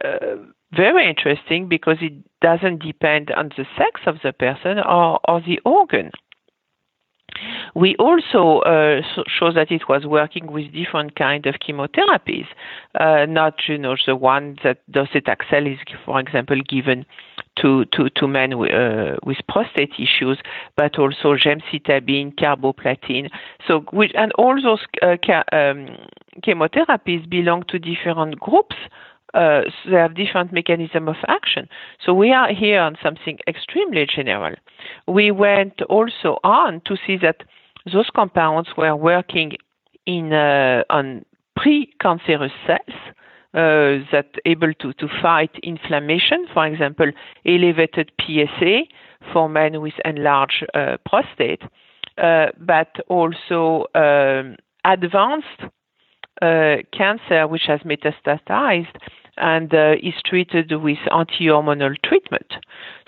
uh, 0.03 0.35
very 0.75 1.07
interesting 1.07 1.67
because 1.67 1.97
it 2.01 2.13
doesn't 2.41 2.81
depend 2.81 3.31
on 3.31 3.49
the 3.57 3.65
sex 3.77 4.01
of 4.05 4.17
the 4.23 4.33
person 4.33 4.79
or, 4.79 5.19
or 5.27 5.41
the 5.41 5.59
organ. 5.65 6.11
We 7.75 7.95
also 7.97 8.59
uh, 8.59 9.01
show 9.27 9.51
that 9.51 9.71
it 9.71 9.89
was 9.89 10.05
working 10.05 10.51
with 10.51 10.71
different 10.71 11.15
kind 11.15 11.45
of 11.45 11.55
chemotherapies, 11.55 12.45
uh, 13.00 13.25
not 13.27 13.55
you 13.67 13.77
know 13.77 13.95
the 14.05 14.15
one 14.15 14.57
that 14.63 14.79
docetaxel 14.91 15.71
is, 15.71 15.79
for 16.05 16.19
example, 16.19 16.62
given 16.67 17.05
to 17.62 17.85
to, 17.85 18.09
to 18.09 18.27
men 18.27 18.53
uh, 18.53 19.17
with 19.23 19.38
prostate 19.47 19.93
issues, 19.97 20.39
but 20.75 20.97
also 21.00 21.35
gemcitabine, 21.35 22.35
carboplatin. 22.35 23.29
So 23.67 23.81
which, 23.91 24.12
and 24.15 24.31
all 24.33 24.62
those 24.62 24.81
uh, 25.01 25.17
um, 25.51 25.97
chemotherapies 26.43 27.29
belong 27.29 27.63
to 27.69 27.79
different 27.79 28.39
groups 28.39 28.75
uh, 29.33 29.61
they 29.85 29.95
have 29.95 30.15
different 30.15 30.53
mechanism 30.53 31.07
of 31.07 31.15
action. 31.27 31.67
So 32.05 32.13
we 32.13 32.31
are 32.31 32.53
here 32.53 32.79
on 32.79 32.97
something 33.01 33.39
extremely 33.47 34.05
general. 34.05 34.55
We 35.07 35.31
went 35.31 35.81
also 35.83 36.39
on 36.43 36.81
to 36.85 36.95
see 37.05 37.17
that 37.17 37.37
those 37.91 38.09
compounds 38.15 38.69
were 38.77 38.95
working 38.95 39.53
in 40.05 40.33
uh, 40.33 40.83
on 40.89 41.25
precancerous 41.57 42.51
cells. 42.65 42.97
Uh, 43.55 44.01
that 44.11 44.31
able 44.47 44.73
to, 44.73 44.93
to 44.93 45.07
fight 45.21 45.51
inflammation, 45.61 46.47
for 46.51 46.65
example, 46.65 47.05
elevated 47.45 48.11
PSA 48.19 48.79
for 49.31 49.47
men 49.47 49.79
with 49.79 49.93
enlarged 50.03 50.65
uh, 50.73 50.97
prostate, 51.05 51.61
uh, 52.17 52.47
but 52.57 52.95
also 53.09 53.85
um, 53.93 54.55
advanced 54.85 55.45
uh, 56.41 56.77
cancer 56.91 57.47
which 57.47 57.65
has 57.67 57.79
metastasized 57.81 58.95
and 59.37 59.73
uh, 59.73 59.95
is 60.01 60.13
treated 60.25 60.71
with 60.71 60.97
anti-hormonal 61.11 61.95
treatment. 62.03 62.53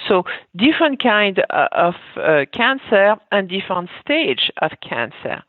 So 0.08 0.24
different 0.56 1.02
kind 1.02 1.44
uh, 1.50 1.68
of 1.72 1.96
uh, 2.18 2.46
cancer 2.52 3.16
and 3.32 3.50
different 3.50 3.90
stage 4.02 4.52
of 4.62 4.72
cancer. 4.82 5.44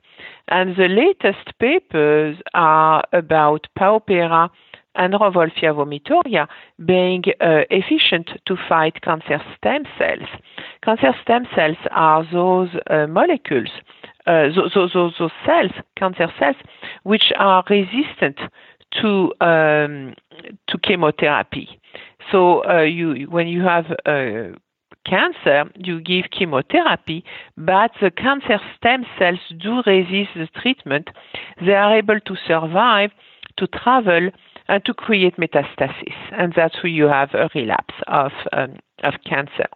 And 0.49 0.76
the 0.76 0.88
latest 0.88 1.59
papers 1.59 2.37
are 2.54 3.04
about 3.12 3.66
Pau 3.76 3.99
Pereira 3.99 4.50
and 4.97 5.14
Rauwolfia 5.14 5.75
vomitoria 5.75 6.49
being 6.85 7.25
uh, 7.40 7.64
efficient 7.71 8.30
to 8.47 8.56
fight 8.68 9.02
cancer 9.02 9.40
stem 9.56 9.85
cells. 9.99 10.28
Cancer 10.83 11.14
stem 11.23 11.47
cells 11.54 11.76
are 11.90 12.26
those 12.33 12.71
uh, 12.88 13.06
molecules, 13.06 13.71
uh, 14.26 14.49
those, 14.54 14.73
those, 14.75 15.14
those, 15.18 15.30
cells, 15.45 15.73
cancer 15.97 16.28
cells, 16.38 16.56
which 17.02 17.33
are 17.38 17.62
resistant 17.68 18.38
to 19.00 19.33
um, 19.40 20.14
to 20.69 20.78
chemotherapy. 20.83 21.81
So 22.31 22.64
uh, 22.69 22.83
you 22.83 23.26
when 23.31 23.49
you 23.49 23.62
have 23.62 23.87
uh, 24.05 24.57
cancer, 25.05 25.71
you 25.76 26.00
give 26.00 26.26
chemotherapy, 26.37 27.25
but 27.57 27.93
the 28.00 28.11
cancer 28.11 28.59
stem 28.76 29.05
cells 29.19 29.38
do 29.59 29.83
resist 29.87 30.31
the 30.35 30.49
treatment. 30.61 31.09
They 31.64 31.75
are 31.75 31.97
able 31.97 32.21
to 32.21 32.37
survive, 32.47 33.11
to 33.59 33.66
travel, 33.69 34.31
and 34.69 34.85
to 34.85 34.95
create 34.95 35.37
metastasis, 35.37 36.14
and 36.33 36.52
that's 36.57 36.83
where 36.83 36.93
you 36.93 37.05
have 37.05 37.31
a 37.35 37.49
relapse 37.55 37.95
of 38.09 38.33
um, 38.52 38.76
of 39.02 39.14
cancer. 39.25 39.66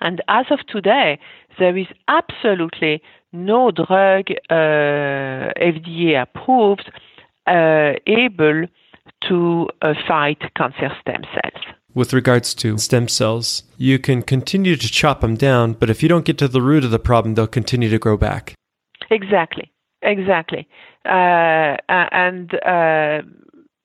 And 0.00 0.22
as 0.28 0.46
of 0.50 0.60
today, 0.66 1.18
there 1.58 1.76
is 1.76 1.86
absolutely 2.08 3.02
no 3.32 3.70
drug 3.70 4.30
uh, 4.48 5.52
FDA 5.60 6.20
approved 6.20 6.90
able 7.48 8.66
to 9.28 9.68
uh, 9.82 9.94
fight 10.06 10.38
cancer 10.56 10.90
stem 11.00 11.22
cells. 11.34 11.64
With 11.92 12.12
regards 12.12 12.54
to 12.54 12.78
stem 12.78 13.08
cells, 13.08 13.64
you 13.76 13.98
can 13.98 14.22
continue 14.22 14.76
to 14.76 14.88
chop 14.88 15.20
them 15.20 15.34
down, 15.34 15.72
but 15.72 15.90
if 15.90 16.02
you 16.02 16.08
don't 16.08 16.24
get 16.24 16.38
to 16.38 16.48
the 16.48 16.62
root 16.62 16.84
of 16.84 16.92
the 16.92 17.00
problem, 17.00 17.34
they'll 17.34 17.48
continue 17.48 17.90
to 17.90 17.98
grow 17.98 18.16
back. 18.16 18.54
Exactly, 19.10 19.72
exactly. 20.02 20.68
Uh, 21.04 21.76
and 21.88 22.54
uh, 22.64 23.22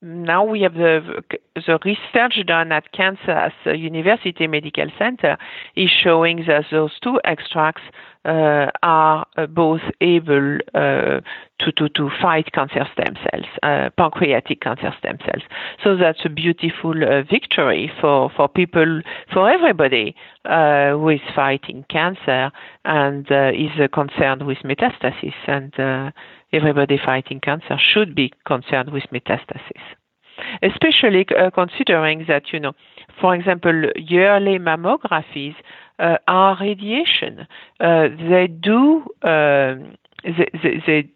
now 0.03 0.43
we 0.43 0.61
have 0.61 0.75
the, 0.75 1.23
the 1.55 1.79
research 1.83 2.45
done 2.45 2.71
at 2.71 2.91
Kansas 2.91 3.53
University 3.65 4.45
Medical 4.45 4.87
Center 4.99 5.37
is 5.75 5.89
showing 5.89 6.43
that 6.47 6.65
those 6.71 6.91
two 7.01 7.19
extracts 7.23 7.81
uh, 7.87 7.91
are 8.25 9.25
uh, 9.37 9.45
both 9.47 9.81
able 10.01 10.57
uh, 10.73 11.21
to, 11.59 11.71
to, 11.77 11.89
to 11.89 12.09
fight 12.21 12.51
cancer 12.51 12.87
stem 12.93 13.15
cells, 13.23 13.45
uh, 13.63 13.89
pancreatic 13.97 14.61
cancer 14.61 14.93
stem 14.99 15.17
cells. 15.25 15.43
So 15.83 15.95
that's 15.95 16.25
a 16.25 16.29
beautiful 16.29 16.93
uh, 17.03 17.23
victory 17.23 17.91
for, 18.01 18.31
for 18.35 18.47
people, 18.47 19.01
for 19.31 19.49
everybody 19.49 20.15
uh, 20.45 20.91
who 20.91 21.09
is 21.09 21.21
fighting 21.35 21.85
cancer 21.89 22.51
and 22.83 23.27
is 23.29 23.89
concerned 23.93 24.45
with 24.45 24.57
metastasis. 24.59 25.33
And 25.47 26.13
everybody 26.51 26.99
fighting 27.03 27.39
cancer 27.39 27.77
should 27.79 28.15
be 28.15 28.31
concerned 28.45 28.91
with 28.91 29.03
metastasis 29.13 29.95
especially 30.61 31.25
uh, 31.37 31.49
considering 31.51 32.25
that, 32.27 32.51
you 32.51 32.59
know, 32.59 32.73
for 33.19 33.35
example, 33.35 33.89
yearly 33.95 34.59
mammographies 34.59 35.55
uh, 35.99 36.17
are 36.27 36.57
radiation. 36.59 37.47
Uh, 37.79 38.07
they 38.29 38.47
do, 38.47 39.05
um, 39.23 39.95
they, 40.23 40.49
they, 40.61 40.83
they 40.85 41.11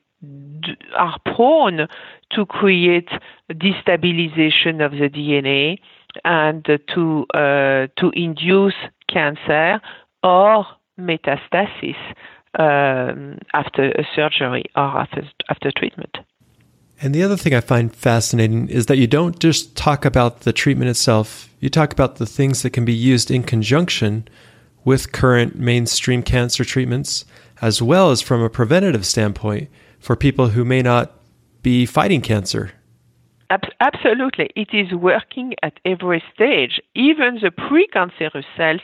are 0.97 1.17
prone 1.35 1.87
to 2.31 2.45
create 2.45 3.09
destabilization 3.51 4.83
of 4.83 4.91
the 4.91 5.09
DNA 5.09 5.79
and 6.25 6.65
to 6.65 7.25
uh, 7.33 7.87
to 7.97 8.11
induce 8.13 8.73
cancer 9.07 9.79
or 10.23 10.65
metastasis 10.99 11.95
um, 12.57 13.37
after 13.53 13.91
a 13.91 14.07
surgery 14.15 14.65
or 14.75 14.83
after, 14.83 15.23
after 15.49 15.71
treatment. 15.71 16.17
And 17.01 17.15
the 17.15 17.23
other 17.23 17.37
thing 17.37 17.53
I 17.53 17.61
find 17.61 17.95
fascinating 17.95 18.67
is 18.67 18.87
that 18.87 18.97
you 18.97 19.07
don't 19.07 19.39
just 19.39 19.75
talk 19.75 20.03
about 20.03 20.41
the 20.41 20.51
treatment 20.51 20.89
itself, 20.89 21.49
you 21.59 21.69
talk 21.69 21.93
about 21.93 22.17
the 22.17 22.25
things 22.25 22.61
that 22.61 22.71
can 22.71 22.83
be 22.83 22.93
used 22.93 23.31
in 23.31 23.43
conjunction 23.43 24.27
with 24.83 25.11
current 25.11 25.55
mainstream 25.57 26.23
cancer 26.23 26.65
treatments, 26.65 27.25
as 27.61 27.81
well 27.81 28.11
as 28.11 28.21
from 28.21 28.41
a 28.41 28.49
preventative 28.49 29.05
standpoint 29.05 29.69
for 29.99 30.15
people 30.15 30.49
who 30.49 30.65
may 30.65 30.81
not 30.81 31.13
be 31.61 31.85
fighting 31.85 32.21
cancer. 32.21 32.71
Absolutely. 33.79 34.49
It 34.55 34.69
is 34.73 34.93
working 34.93 35.55
at 35.63 35.79
every 35.83 36.23
stage, 36.33 36.79
even 36.95 37.39
the 37.41 37.49
precancerous 37.49 38.45
cells, 38.55 38.81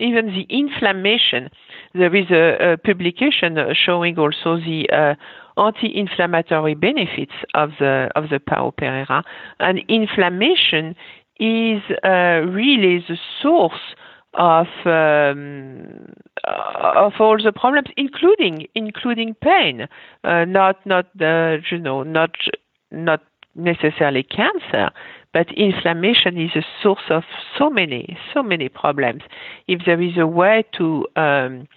even 0.00 0.26
the 0.26 0.46
inflammation. 0.48 1.50
There 1.94 2.14
is 2.14 2.30
a, 2.30 2.72
a 2.72 2.76
publication 2.76 3.58
showing 3.74 4.18
also 4.18 4.56
the 4.56 4.88
uh, 4.92 5.14
anti-inflammatory 5.58 6.74
benefits 6.74 7.32
of 7.54 7.70
the 7.78 8.08
of 8.14 8.30
the 8.30 8.38
Pau 8.38 8.72
and 9.60 9.80
inflammation 9.88 10.94
is 11.40 11.82
uh, 12.04 12.42
really 12.46 13.04
the 13.08 13.18
source 13.42 13.94
of 14.34 14.66
um, 14.84 16.12
of 16.44 17.12
all 17.18 17.38
the 17.42 17.52
problems, 17.52 17.88
including 17.96 18.66
including 18.74 19.34
pain, 19.34 19.88
uh, 20.24 20.44
not 20.44 20.84
not 20.86 21.06
the 21.16 21.58
you 21.70 21.78
know 21.78 22.02
not 22.02 22.30
not 22.90 23.22
necessarily 23.54 24.22
cancer, 24.22 24.90
but 25.32 25.46
inflammation 25.56 26.38
is 26.40 26.50
a 26.54 26.64
source 26.82 27.10
of 27.10 27.24
so 27.58 27.70
many 27.70 28.16
so 28.32 28.42
many 28.42 28.68
problems. 28.68 29.22
If 29.66 29.82
there 29.86 30.00
is 30.00 30.16
a 30.16 30.26
way 30.26 30.64
to 30.76 31.06
um, 31.16 31.68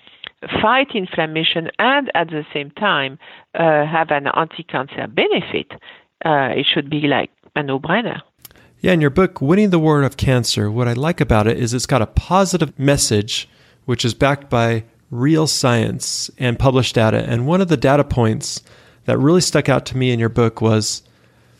fight 0.61 0.95
inflammation 0.95 1.69
and 1.79 2.11
at 2.15 2.29
the 2.29 2.45
same 2.53 2.71
time 2.71 3.19
uh, 3.55 3.85
have 3.85 4.09
an 4.11 4.27
anti-cancer 4.27 5.07
benefit, 5.07 5.71
uh, 6.25 6.49
it 6.55 6.65
should 6.71 6.89
be 6.89 7.01
like 7.01 7.29
a 7.55 7.63
no-brainer. 7.63 8.21
Yeah, 8.79 8.93
in 8.93 9.01
your 9.01 9.11
book, 9.11 9.41
Winning 9.41 9.69
the 9.69 9.79
War 9.79 10.01
of 10.01 10.17
Cancer, 10.17 10.71
what 10.71 10.87
I 10.87 10.93
like 10.93 11.21
about 11.21 11.45
it 11.45 11.59
is 11.59 11.73
it's 11.73 11.85
got 11.85 12.01
a 12.01 12.07
positive 12.07 12.77
message, 12.79 13.47
which 13.85 14.03
is 14.03 14.15
backed 14.15 14.49
by 14.49 14.85
real 15.11 15.45
science 15.45 16.31
and 16.39 16.57
published 16.57 16.95
data. 16.95 17.23
And 17.29 17.45
one 17.45 17.61
of 17.61 17.67
the 17.67 17.77
data 17.77 18.03
points 18.03 18.63
that 19.05 19.19
really 19.19 19.41
stuck 19.41 19.69
out 19.69 19.85
to 19.87 19.97
me 19.97 20.11
in 20.11 20.19
your 20.19 20.29
book 20.29 20.61
was 20.61 21.03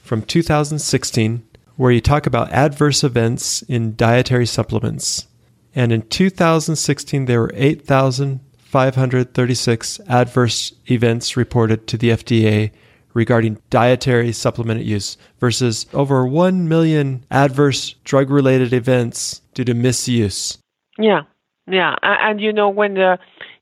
from 0.01 0.23
2016, 0.23 1.43
where 1.75 1.91
you 1.91 2.01
talk 2.01 2.25
about 2.25 2.51
adverse 2.51 3.03
events 3.03 3.61
in 3.63 3.95
dietary 3.95 4.47
supplements. 4.47 5.27
And 5.75 5.91
in 5.91 6.01
2016, 6.03 7.25
there 7.25 7.41
were 7.41 7.51
8,000 7.53 8.39
536 8.71 9.99
adverse 10.07 10.71
events 10.89 11.36
reported 11.36 11.88
to 11.88 11.97
the 11.97 12.12
FDA 12.12 12.71
regarding 13.13 13.62
dietary 13.69 14.31
supplement 14.31 14.86
use 14.86 15.17
versus 15.41 15.86
over 15.93 16.25
1 16.25 16.69
million 16.69 17.25
adverse 17.29 17.95
drug 18.05 18.29
related 18.29 18.71
events 18.71 19.41
due 19.53 19.65
to 19.65 19.73
misuse. 19.73 20.57
Yeah, 20.97 21.23
yeah. 21.69 21.95
And, 22.01 22.39
you 22.39 22.53
know, 22.53 22.69
when 22.69 22.97
uh, 22.97 23.17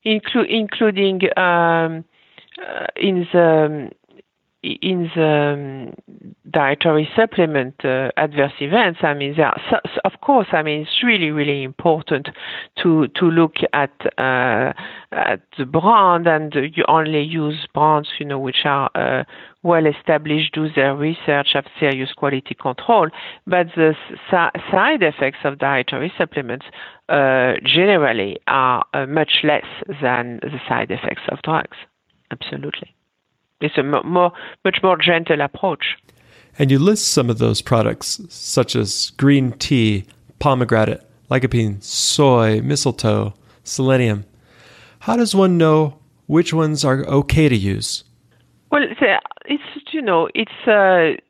inclu- 0.06 0.48
including 0.48 1.22
um, 1.36 2.04
uh, 2.64 2.86
in 2.94 3.26
the 3.32 3.90
in 4.62 5.10
the 5.14 5.94
um, 5.94 6.24
dietary 6.50 7.08
supplement 7.16 7.74
uh, 7.82 8.10
adverse 8.18 8.52
events, 8.60 9.00
I 9.02 9.14
mean, 9.14 9.34
there 9.36 9.54
so, 9.70 9.78
of 10.04 10.20
course, 10.20 10.48
I 10.52 10.62
mean, 10.62 10.82
it's 10.82 11.02
really, 11.02 11.30
really 11.30 11.62
important 11.62 12.28
to 12.82 13.08
to 13.08 13.24
look 13.26 13.54
at 13.72 13.92
uh, 14.18 14.72
at 15.12 15.40
the 15.56 15.64
brand 15.64 16.26
and 16.26 16.54
you 16.54 16.84
only 16.88 17.22
use 17.22 17.66
brands, 17.72 18.08
you 18.18 18.26
know, 18.26 18.38
which 18.38 18.64
are 18.66 18.90
uh, 18.94 19.24
well 19.62 19.86
established, 19.86 20.52
do 20.52 20.68
their 20.74 20.94
research, 20.94 21.48
have 21.54 21.66
serious 21.78 22.12
quality 22.12 22.54
control. 22.54 23.08
But 23.46 23.68
the 23.76 23.94
side 24.30 25.02
effects 25.02 25.38
of 25.44 25.58
dietary 25.58 26.12
supplements 26.18 26.66
uh, 27.08 27.54
generally 27.64 28.38
are 28.46 28.84
uh, 28.92 29.06
much 29.06 29.40
less 29.42 29.66
than 30.02 30.40
the 30.42 30.60
side 30.68 30.90
effects 30.90 31.22
of 31.30 31.40
drugs. 31.42 31.78
Absolutely. 32.30 32.94
It's 33.60 33.76
a 33.78 33.82
more, 33.82 34.32
much 34.64 34.78
more 34.82 34.96
gentle 34.96 35.40
approach. 35.40 35.96
And 36.58 36.70
you 36.70 36.78
list 36.78 37.08
some 37.08 37.30
of 37.30 37.38
those 37.38 37.62
products, 37.62 38.20
such 38.28 38.74
as 38.74 39.10
green 39.16 39.52
tea, 39.52 40.04
pomegranate, 40.38 41.06
lycopene, 41.30 41.82
soy, 41.82 42.60
mistletoe, 42.60 43.34
selenium. 43.64 44.24
How 45.00 45.16
does 45.16 45.34
one 45.34 45.56
know 45.56 45.98
which 46.26 46.52
ones 46.52 46.84
are 46.84 47.04
okay 47.06 47.48
to 47.48 47.56
use? 47.56 48.04
Well, 48.70 48.82
it's 48.84 49.62
you 49.92 50.02
know, 50.02 50.28
it's 50.34 50.52
uh, 50.66 51.20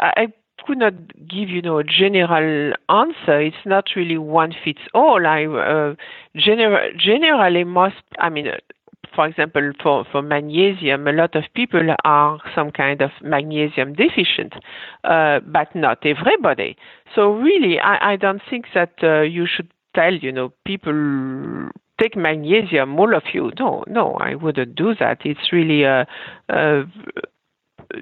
I 0.00 0.32
could 0.66 0.78
not 0.78 0.94
give 1.28 1.48
you 1.48 1.62
know 1.62 1.78
a 1.78 1.84
general 1.84 2.74
answer. 2.88 3.40
It's 3.40 3.64
not 3.64 3.84
really 3.94 4.18
one 4.18 4.54
fits 4.64 4.80
all. 4.94 5.26
I 5.26 5.44
uh, 5.44 5.94
gener- 6.36 6.96
generally 6.98 7.64
most. 7.64 7.96
I 8.18 8.28
mean, 8.28 8.48
for 9.16 9.26
example, 9.26 9.72
for, 9.82 10.04
for 10.12 10.22
magnesium, 10.22 11.08
a 11.08 11.12
lot 11.12 11.34
of 11.34 11.44
people 11.54 11.80
are 12.04 12.38
some 12.54 12.70
kind 12.70 13.00
of 13.02 13.10
magnesium 13.22 13.94
deficient, 13.94 14.52
uh, 15.02 15.40
but 15.40 15.74
not 15.74 15.98
everybody. 16.06 16.76
So 17.14 17.32
really, 17.32 17.80
I, 17.80 18.12
I 18.12 18.16
don't 18.16 18.42
think 18.48 18.66
that 18.74 18.92
uh, 19.02 19.22
you 19.22 19.46
should 19.52 19.72
tell, 19.94 20.14
you 20.14 20.30
know, 20.30 20.52
people 20.64 21.70
take 22.00 22.14
magnesium, 22.16 23.00
all 23.00 23.16
of 23.16 23.22
you. 23.32 23.50
No, 23.58 23.82
no, 23.88 24.12
I 24.20 24.34
wouldn't 24.34 24.76
do 24.76 24.94
that. 25.00 25.22
It's 25.24 25.50
really 25.50 25.82
a, 25.84 26.06
a 26.50 26.84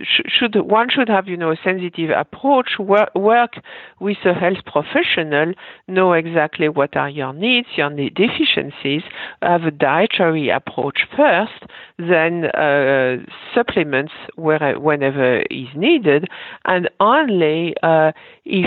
should 0.03 0.55
one 0.57 0.89
should 0.91 1.09
have 1.09 1.29
you 1.29 1.37
know 1.37 1.53
a 1.53 1.57
sensitive 1.63 2.11
approach 2.11 2.79
work, 2.79 3.15
work 3.15 3.53
with 4.01 4.19
a 4.25 4.35
health 4.35 4.59
professional 4.67 5.53
know 5.89 6.13
exactly 6.13 6.69
what 6.69 6.97
are 6.97 7.09
your 7.09 7.33
needs 7.33 7.69
your 7.77 7.91
need 7.91 8.15
deficiencies 8.15 9.03
have 9.43 9.63
a 9.65 9.71
dietary 9.71 10.49
approach 10.51 11.01
first 11.17 11.65
then 11.99 12.47
uh, 12.47 13.17
supplements 13.55 14.13
where, 14.37 14.79
whenever 14.79 15.41
is 15.51 15.69
needed 15.75 16.27
and 16.65 16.89
only 17.01 17.75
uh, 17.83 18.13
if 18.45 18.67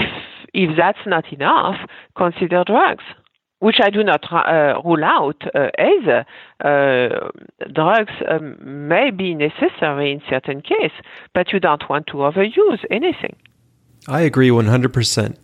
if 0.53 0.75
that's 0.77 1.05
not 1.05 1.31
enough 1.33 1.77
consider 2.15 2.63
drugs 2.65 3.03
which 3.59 3.77
I 3.81 3.89
do 3.89 4.03
not 4.03 4.31
uh, 4.31 4.81
rule 4.85 5.03
out 5.03 5.41
uh, 5.55 5.69
either. 5.79 6.25
Uh, 6.63 7.29
drugs 7.73 8.13
um, 8.29 8.57
may 8.87 9.11
be 9.11 9.33
necessary 9.33 10.11
in 10.11 10.21
certain 10.29 10.61
cases, 10.61 10.97
but 11.33 11.51
you 11.51 11.59
don't 11.59 11.89
want 11.89 12.07
to 12.07 12.13
overuse 12.13 12.83
anything. 12.91 13.35
I 14.07 14.21
agree 14.21 14.49
100%. 14.49 15.35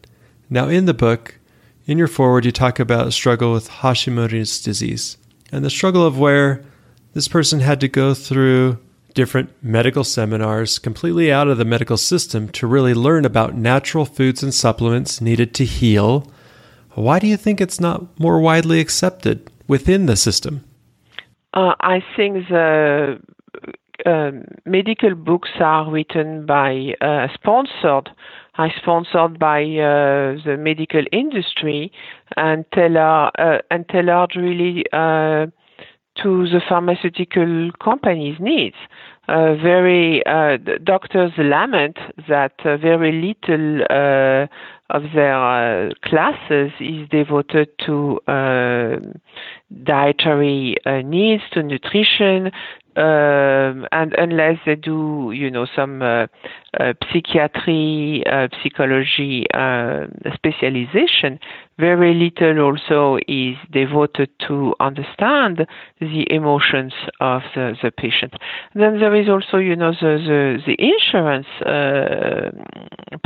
Now, 0.49 0.67
in 0.67 0.86
the 0.86 0.93
book, 0.93 1.39
in 1.86 1.97
your 1.97 2.08
foreword, 2.08 2.45
you 2.45 2.52
talk 2.52 2.80
about 2.80 3.08
a 3.08 3.12
struggle 3.12 3.52
with 3.52 3.69
Hashimoto's 3.69 4.62
disease 4.62 5.17
and 5.52 5.65
the 5.65 5.69
struggle 5.69 6.06
of 6.06 6.17
where 6.17 6.63
This 7.13 7.28
person 7.28 7.60
had 7.60 7.80
to 7.82 7.88
go 7.88 8.15
through 8.15 8.80
different 9.13 9.52
medical 9.62 10.04
seminars 10.04 10.80
completely 10.80 11.32
out 11.32 11.47
of 11.47 11.60
the 11.60 11.65
medical 11.65 11.97
system 11.97 12.49
to 12.49 12.65
really 12.65 12.95
learn 12.95 13.23
about 13.23 13.56
natural 13.56 14.06
foods 14.06 14.41
and 14.41 14.52
supplements 14.52 15.21
needed 15.21 15.54
to 15.54 15.65
heal. 15.65 16.32
Why 16.95 17.19
do 17.19 17.27
you 17.27 17.38
think 17.38 17.60
it's 17.60 17.79
not 17.79 18.19
more 18.19 18.39
widely 18.39 18.79
accepted 18.79 19.49
within 19.67 20.06
the 20.06 20.15
system? 20.15 20.63
Uh, 21.53 21.75
I 21.79 22.03
think 22.15 22.47
the 22.49 23.19
uh, 24.06 24.32
medical 24.65 25.15
books 25.15 25.49
are 25.60 25.89
written 25.89 26.45
by 26.45 26.93
uh, 27.01 27.27
sponsored 27.34 28.10
are 28.58 28.71
sponsored 28.77 29.39
by 29.39 29.62
uh, 29.62 30.38
the 30.45 30.58
medical 30.60 31.03
industry 31.12 31.91
and 32.38 32.65
tailor 32.73 33.32
uh, 33.39 33.60
and 33.71 33.88
tailored 33.89 34.36
really 34.36 34.84
uh, 34.93 35.47
to 36.21 36.47
the 36.47 36.62
pharmaceutical 36.69 37.71
companies' 37.84 38.38
needs. 38.39 38.75
Uh, 39.27 39.56
very 39.56 40.23
uh, 40.25 40.58
doctors 40.84 41.32
lament 41.38 41.97
that 42.27 42.53
uh, 42.65 42.77
very 42.77 43.12
little 43.12 44.47
of 44.93 45.03
their 45.13 45.89
uh, 45.89 45.89
classes 46.06 46.71
is 46.79 47.10
devoted 47.10 47.67
to 47.86 48.19
uh, 48.27 48.97
dietary 49.84 50.77
uh, 50.86 51.01
needs, 51.01 51.41
to 51.51 51.63
nutrition, 51.63 52.51
um, 52.95 53.88
and 53.91 54.13
unless 54.17 54.58
they 54.65 54.75
do, 54.75 55.32
you 55.34 55.49
know, 55.49 55.65
some 55.75 56.01
uh, 56.01 56.27
uh, 56.79 56.93
psychiatry, 57.12 58.23
uh, 58.25 58.47
psychology 58.62 59.45
uh, 59.53 60.06
specialization, 60.34 61.39
very 61.79 62.13
little 62.13 62.60
also 62.60 63.17
is 63.27 63.56
devoted 63.71 64.29
to 64.47 64.75
understand 64.79 65.65
the 65.99 66.32
emotions 66.32 66.93
of 67.19 67.41
the, 67.56 67.75
the 67.82 67.91
patient. 67.91 68.34
Then 68.75 68.99
there 68.99 69.15
is 69.15 69.27
also, 69.27 69.58
you 69.58 69.75
know, 69.75 69.91
the 69.91 70.13
the, 70.23 70.60
the 70.65 70.75
insurance 70.79 71.47
uh, 71.65 72.51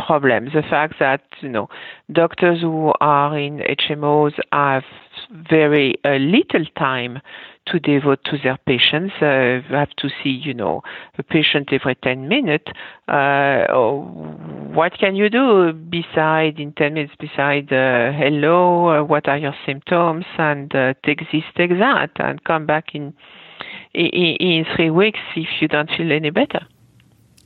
problem, 0.05 0.45
the 0.45 0.63
fact 0.69 0.95
that 0.99 1.21
you 1.41 1.49
know 1.49 1.67
doctors 2.11 2.61
who 2.61 2.93
are 3.01 3.37
in 3.37 3.57
HMOs 3.59 4.33
have 4.51 4.83
very 5.49 5.95
uh, 6.05 6.15
little 6.15 6.65
time 6.77 7.19
to 7.71 7.79
devote 7.79 8.23
to 8.25 8.37
their 8.37 8.57
patients. 8.65 9.13
Uh, 9.21 9.61
have 9.69 9.95
to 9.97 10.09
see, 10.21 10.29
you 10.29 10.53
know, 10.53 10.81
a 11.17 11.23
patient 11.23 11.69
every 11.71 11.95
10 11.95 12.27
minutes. 12.27 12.65
Uh, 13.07 13.65
what 14.73 14.97
can 14.99 15.15
you 15.15 15.29
do 15.29 15.73
beside 15.73 16.59
in 16.59 16.73
10 16.73 16.93
minutes 16.93 17.13
beside 17.19 17.71
uh, 17.71 18.11
hello, 18.11 18.89
uh, 18.89 19.03
what 19.03 19.27
are 19.27 19.37
your 19.37 19.55
symptoms, 19.65 20.25
and 20.37 20.73
uh, 20.75 20.93
take 21.05 21.19
this, 21.31 21.43
take 21.55 21.71
that, 21.71 22.11
and 22.15 22.43
come 22.43 22.65
back 22.65 22.93
in, 22.93 23.13
in 23.93 24.35
in 24.39 24.65
three 24.75 24.89
weeks 24.89 25.19
if 25.35 25.47
you 25.61 25.67
don't 25.67 25.89
feel 25.97 26.11
any 26.11 26.29
better. 26.29 26.65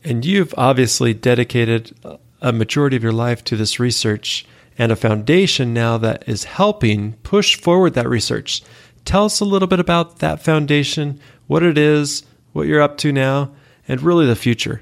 And 0.03 0.25
you've 0.25 0.53
obviously 0.57 1.13
dedicated 1.13 1.95
a 2.41 2.51
majority 2.51 2.95
of 2.97 3.03
your 3.03 3.13
life 3.13 3.43
to 3.45 3.55
this 3.55 3.79
research 3.79 4.45
and 4.77 4.91
a 4.91 4.95
foundation 4.95 5.73
now 5.73 5.97
that 5.97 6.27
is 6.27 6.45
helping 6.45 7.13
push 7.23 7.55
forward 7.55 7.93
that 7.93 8.09
research. 8.09 8.63
Tell 9.05 9.25
us 9.25 9.39
a 9.39 9.45
little 9.45 9.67
bit 9.67 9.79
about 9.79 10.19
that 10.19 10.43
foundation, 10.43 11.19
what 11.47 11.63
it 11.63 11.77
is, 11.77 12.23
what 12.53 12.67
you're 12.67 12.81
up 12.81 12.97
to 12.99 13.11
now, 13.11 13.51
and 13.87 14.01
really 14.01 14.25
the 14.25 14.35
future. 14.35 14.81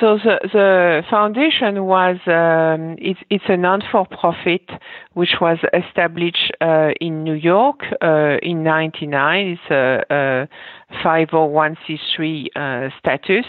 So 0.00 0.18
the, 0.18 0.40
the 0.52 1.02
foundation 1.08 1.84
was 1.84 2.16
um, 2.26 2.96
it's, 2.98 3.20
it's 3.30 3.44
a 3.46 3.56
non-for-profit 3.56 4.68
which 5.12 5.34
was 5.40 5.58
established 5.72 6.50
uh, 6.60 6.90
in 7.00 7.22
New 7.22 7.34
York 7.34 7.82
uh, 8.00 8.38
in 8.42 8.64
'99. 8.64 9.46
It's 9.46 9.70
a, 9.70 10.02
a 10.10 10.48
501c3 11.04 12.46
uh, 12.56 12.88
status, 12.98 13.46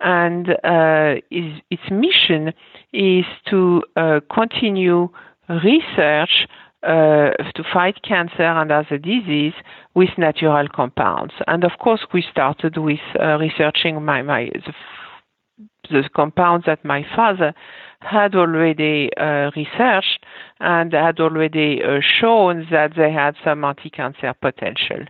and 0.00 0.48
uh, 0.64 1.20
its, 1.30 1.60
its 1.70 1.82
mission 1.90 2.54
is 2.94 3.26
to 3.50 3.82
uh, 3.94 4.20
continue 4.32 5.10
research 5.48 6.46
uh, 6.82 7.30
to 7.54 7.62
fight 7.72 8.02
cancer 8.02 8.42
and 8.42 8.72
other 8.72 8.98
disease 8.98 9.54
with 9.94 10.10
natural 10.18 10.66
compounds. 10.68 11.32
And 11.46 11.64
of 11.64 11.72
course, 11.78 12.00
we 12.12 12.24
started 12.30 12.76
with 12.76 13.00
uh, 13.20 13.38
researching 13.38 14.04
my, 14.04 14.22
my 14.22 14.50
the, 14.52 14.72
the, 15.90 16.08
compounds 16.14 16.66
that 16.66 16.84
my 16.84 17.04
father 17.14 17.54
had 18.00 18.34
already 18.34 19.10
uh, 19.16 19.50
researched 19.54 20.24
and 20.60 20.92
had 20.92 21.20
already 21.20 21.80
uh, 21.82 22.00
shown 22.00 22.66
that 22.70 22.92
they 22.96 23.12
had 23.12 23.36
some 23.44 23.64
anti-cancer 23.64 24.34
potential. 24.40 25.04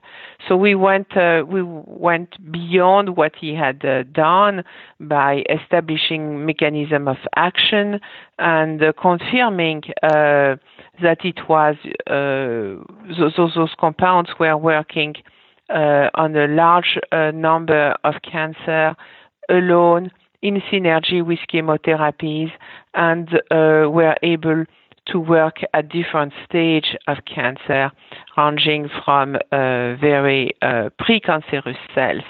So 0.47 0.57
we 0.57 0.75
went 0.75 1.17
uh, 1.17 1.45
we 1.47 1.63
went 1.63 2.53
beyond 2.53 3.17
what 3.17 3.33
he 3.41 3.55
had 3.55 3.85
uh, 3.85 4.03
done 4.13 4.65
by 5.01 5.45
establishing 5.49 6.45
mechanism 6.45 7.09
of 7.09 7.17
action 7.37 8.01
and 8.39 8.83
confirming 9.01 9.83
uh, 10.03 10.57
that 11.01 11.25
it 11.25 11.49
was 11.49 11.77
those, 12.07 13.53
those, 13.55 13.75
compounds 13.79 14.31
were 14.39 14.57
working 14.57 15.15
on 15.71 16.37
a 16.37 16.47
large 16.47 16.99
number 17.35 17.97
of 18.05 18.15
cancer 18.23 18.95
alone 19.49 20.11
in 20.43 20.61
synergy 20.73 21.25
with 21.25 21.39
chemotherapies 21.53 22.51
and 22.95 23.35
uh, 23.51 23.89
were 23.89 24.17
able 24.23 24.65
to 25.07 25.19
work 25.19 25.59
at 25.75 25.89
different 25.89 26.33
stage 26.49 26.97
of 27.09 27.19
cancer, 27.25 27.91
ranging 28.37 28.89
from 29.05 29.35
uh, 29.35 29.97
very 29.97 30.55
uh, 30.63 30.91
precancerous 31.01 31.77
cells, 31.95 32.23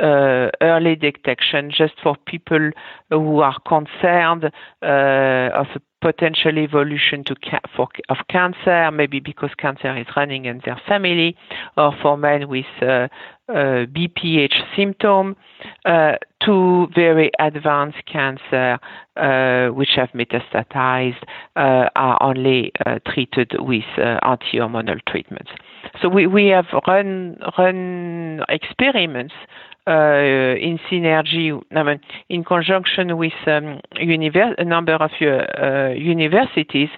uh, 0.00 0.50
early 0.60 0.96
detection, 0.96 1.70
just 1.70 1.94
for 2.02 2.16
people 2.26 2.70
who 3.10 3.40
are 3.40 3.56
concerned 3.66 4.44
uh, 4.82 5.50
of 5.54 5.66
a 5.74 5.80
potential 6.00 6.58
evolution 6.58 7.24
to 7.24 7.34
ca- 7.34 7.60
for, 7.74 7.88
of 8.08 8.18
cancer, 8.30 8.90
maybe 8.92 9.20
because 9.20 9.50
cancer 9.58 9.96
is 9.96 10.06
running 10.16 10.44
in 10.44 10.60
their 10.64 10.80
family, 10.86 11.36
or 11.76 11.92
for 12.00 12.16
men 12.16 12.48
with 12.48 12.66
uh, 12.82 13.08
uh, 13.48 13.86
BPH 13.86 14.54
symptom 14.76 15.36
uh, 15.84 16.12
to 16.44 16.86
very 16.94 17.30
advanced 17.38 18.04
cancer 18.06 18.78
uh, 19.16 19.68
which 19.68 19.90
have 19.96 20.10
metastatized 20.10 21.22
uh, 21.56 21.88
are 21.96 22.22
only 22.22 22.72
uh, 22.86 22.98
treated 23.06 23.52
with 23.58 23.84
uh, 23.96 24.18
anti-hormonal 24.22 25.00
treatments. 25.08 25.50
So 26.00 26.08
we, 26.08 26.26
we 26.26 26.46
have 26.48 26.66
run 26.86 27.38
run 27.56 28.44
experiments 28.48 29.34
in 29.88 30.78
synergy, 30.90 31.60
in 32.28 32.44
conjunction 32.44 33.16
with 33.16 33.32
um, 33.46 33.80
a 33.96 34.64
number 34.64 34.94
of 34.94 35.10
universities 35.20 36.90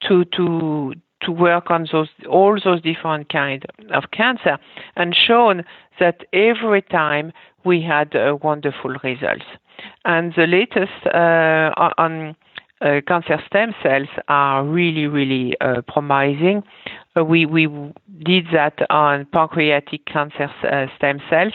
to 0.00 0.24
to 0.26 0.94
to 1.20 1.32
work 1.32 1.70
on 1.70 1.86
those 1.92 2.08
all 2.28 2.58
those 2.62 2.80
different 2.82 3.28
kind 3.32 3.66
of 3.92 4.10
cancer 4.12 4.58
and 4.96 5.14
shown 5.14 5.64
that 6.00 6.24
every 6.32 6.82
time 6.82 7.32
we 7.64 7.82
had 7.82 8.14
uh, 8.14 8.36
wonderful 8.42 8.94
results. 9.02 9.44
And 10.04 10.32
the 10.36 10.46
latest 10.46 11.06
uh, 11.06 11.70
on 11.98 12.36
uh, 12.80 13.00
cancer 13.06 13.42
stem 13.46 13.74
cells 13.82 14.08
are 14.28 14.64
really, 14.64 15.06
really 15.06 15.54
uh, 15.60 15.82
promising. 15.82 16.62
Uh, 17.18 17.24
we, 17.24 17.46
we 17.46 17.66
did 18.24 18.46
that 18.52 18.78
on 18.90 19.26
pancreatic 19.32 20.04
cancer 20.06 20.50
uh, 20.64 20.86
stem 20.96 21.20
cells. 21.30 21.52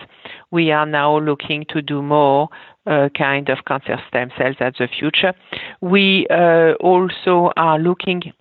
We 0.51 0.71
are 0.71 0.85
now 0.85 1.19
looking 1.19 1.65
to 1.69 1.81
do 1.81 2.01
more 2.01 2.49
kind 2.85 3.47
of 3.47 3.59
cancer 3.65 3.97
stem 4.09 4.29
cells 4.37 4.57
at 4.59 4.75
the 4.77 4.89
future. 4.89 5.33
We 5.81 6.27
also 6.29 7.51
are 7.55 7.79
looking 7.79 8.33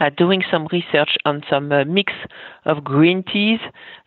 uh, 0.00 0.10
doing 0.16 0.42
some 0.50 0.68
research 0.72 1.16
on 1.24 1.42
some 1.48 1.72
uh, 1.72 1.84
mix 1.84 2.12
of 2.64 2.84
green 2.84 3.22
teas 3.22 3.60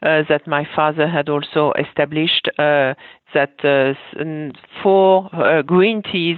uh, 0.04 0.24
that 0.30 0.46
my 0.48 0.68
father 0.76 1.08
had 1.08 1.30
also 1.30 1.74
established. 1.80 2.48
Uh, 2.58 2.94
that 3.34 3.64
uh, 3.64 3.94
four 4.82 5.30
uh, 5.34 5.62
green 5.62 6.02
teas 6.02 6.38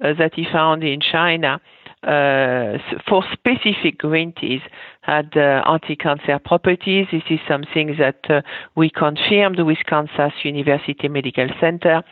that 0.00 0.32
he 0.34 0.46
found 0.50 0.84
in 0.84 1.00
China. 1.00 1.60
for 2.02 3.22
specific 3.32 3.98
green 3.98 4.32
teas 4.32 4.62
had 5.02 5.36
anti-cancer 5.36 6.38
properties. 6.44 7.06
This 7.10 7.22
is 7.30 7.40
something 7.48 7.96
that 7.98 8.44
we 8.76 8.90
confirmed 8.90 9.58
with 9.60 9.78
Kansas 9.86 10.32
University 10.44 11.08
Medical 11.08 11.48
Center. 11.60 12.02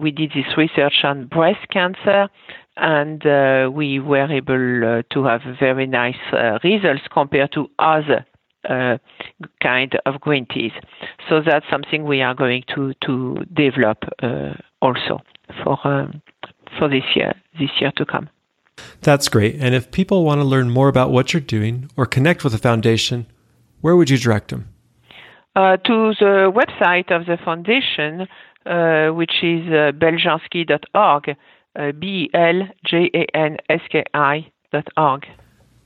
we 0.00 0.10
did 0.10 0.32
this 0.34 0.56
research 0.56 1.04
on 1.04 1.26
breast 1.26 1.68
cancer 1.70 2.28
and 2.76 3.24
uh, 3.26 3.70
we 3.72 4.00
were 4.00 4.30
able 4.30 4.98
uh, 4.98 5.02
to 5.10 5.24
have 5.24 5.42
very 5.60 5.86
nice 5.86 6.16
uh, 6.32 6.58
results 6.64 7.02
compared 7.12 7.52
to 7.52 7.70
other 7.78 8.26
uh, 8.68 8.98
kind 9.62 9.98
of 10.06 10.20
green 10.20 10.46
teas. 10.46 10.72
So 11.28 11.40
that's 11.44 11.66
something 11.70 12.04
we 12.04 12.22
are 12.22 12.34
going 12.34 12.64
to 12.74 12.94
to 13.04 13.44
develop 13.52 13.98
uh, 14.22 14.54
also 14.80 15.20
for 15.62 15.78
um, 15.86 16.22
for 16.78 16.88
this 16.88 17.04
year 17.14 17.34
this 17.58 17.70
year 17.80 17.92
to 17.96 18.04
come. 18.04 18.28
That's 19.04 19.28
great. 19.28 19.56
And 19.60 19.74
if 19.74 19.90
people 19.90 20.24
want 20.24 20.40
to 20.40 20.44
learn 20.44 20.70
more 20.70 20.88
about 20.88 21.10
what 21.10 21.34
you're 21.34 21.40
doing 21.40 21.90
or 21.94 22.06
connect 22.06 22.42
with 22.42 22.54
the 22.54 22.58
foundation, 22.58 23.26
where 23.82 23.96
would 23.96 24.08
you 24.08 24.16
direct 24.16 24.48
them? 24.48 24.70
Uh, 25.54 25.76
to 25.76 26.14
the 26.18 26.50
website 26.50 27.14
of 27.14 27.26
the 27.26 27.36
foundation, 27.44 28.26
uh, 28.64 29.14
which 29.14 29.34
is 29.42 29.66
uh, 29.68 29.92
beljanski.org, 29.92 31.36
uh, 31.76 31.92
B 31.92 32.30
L 32.32 32.62
J 32.86 33.10
A 33.14 33.36
N 33.36 33.58
S 33.68 33.80
K 33.92 34.04
I 34.14 34.50
dot 34.72 34.88
org. 34.96 35.26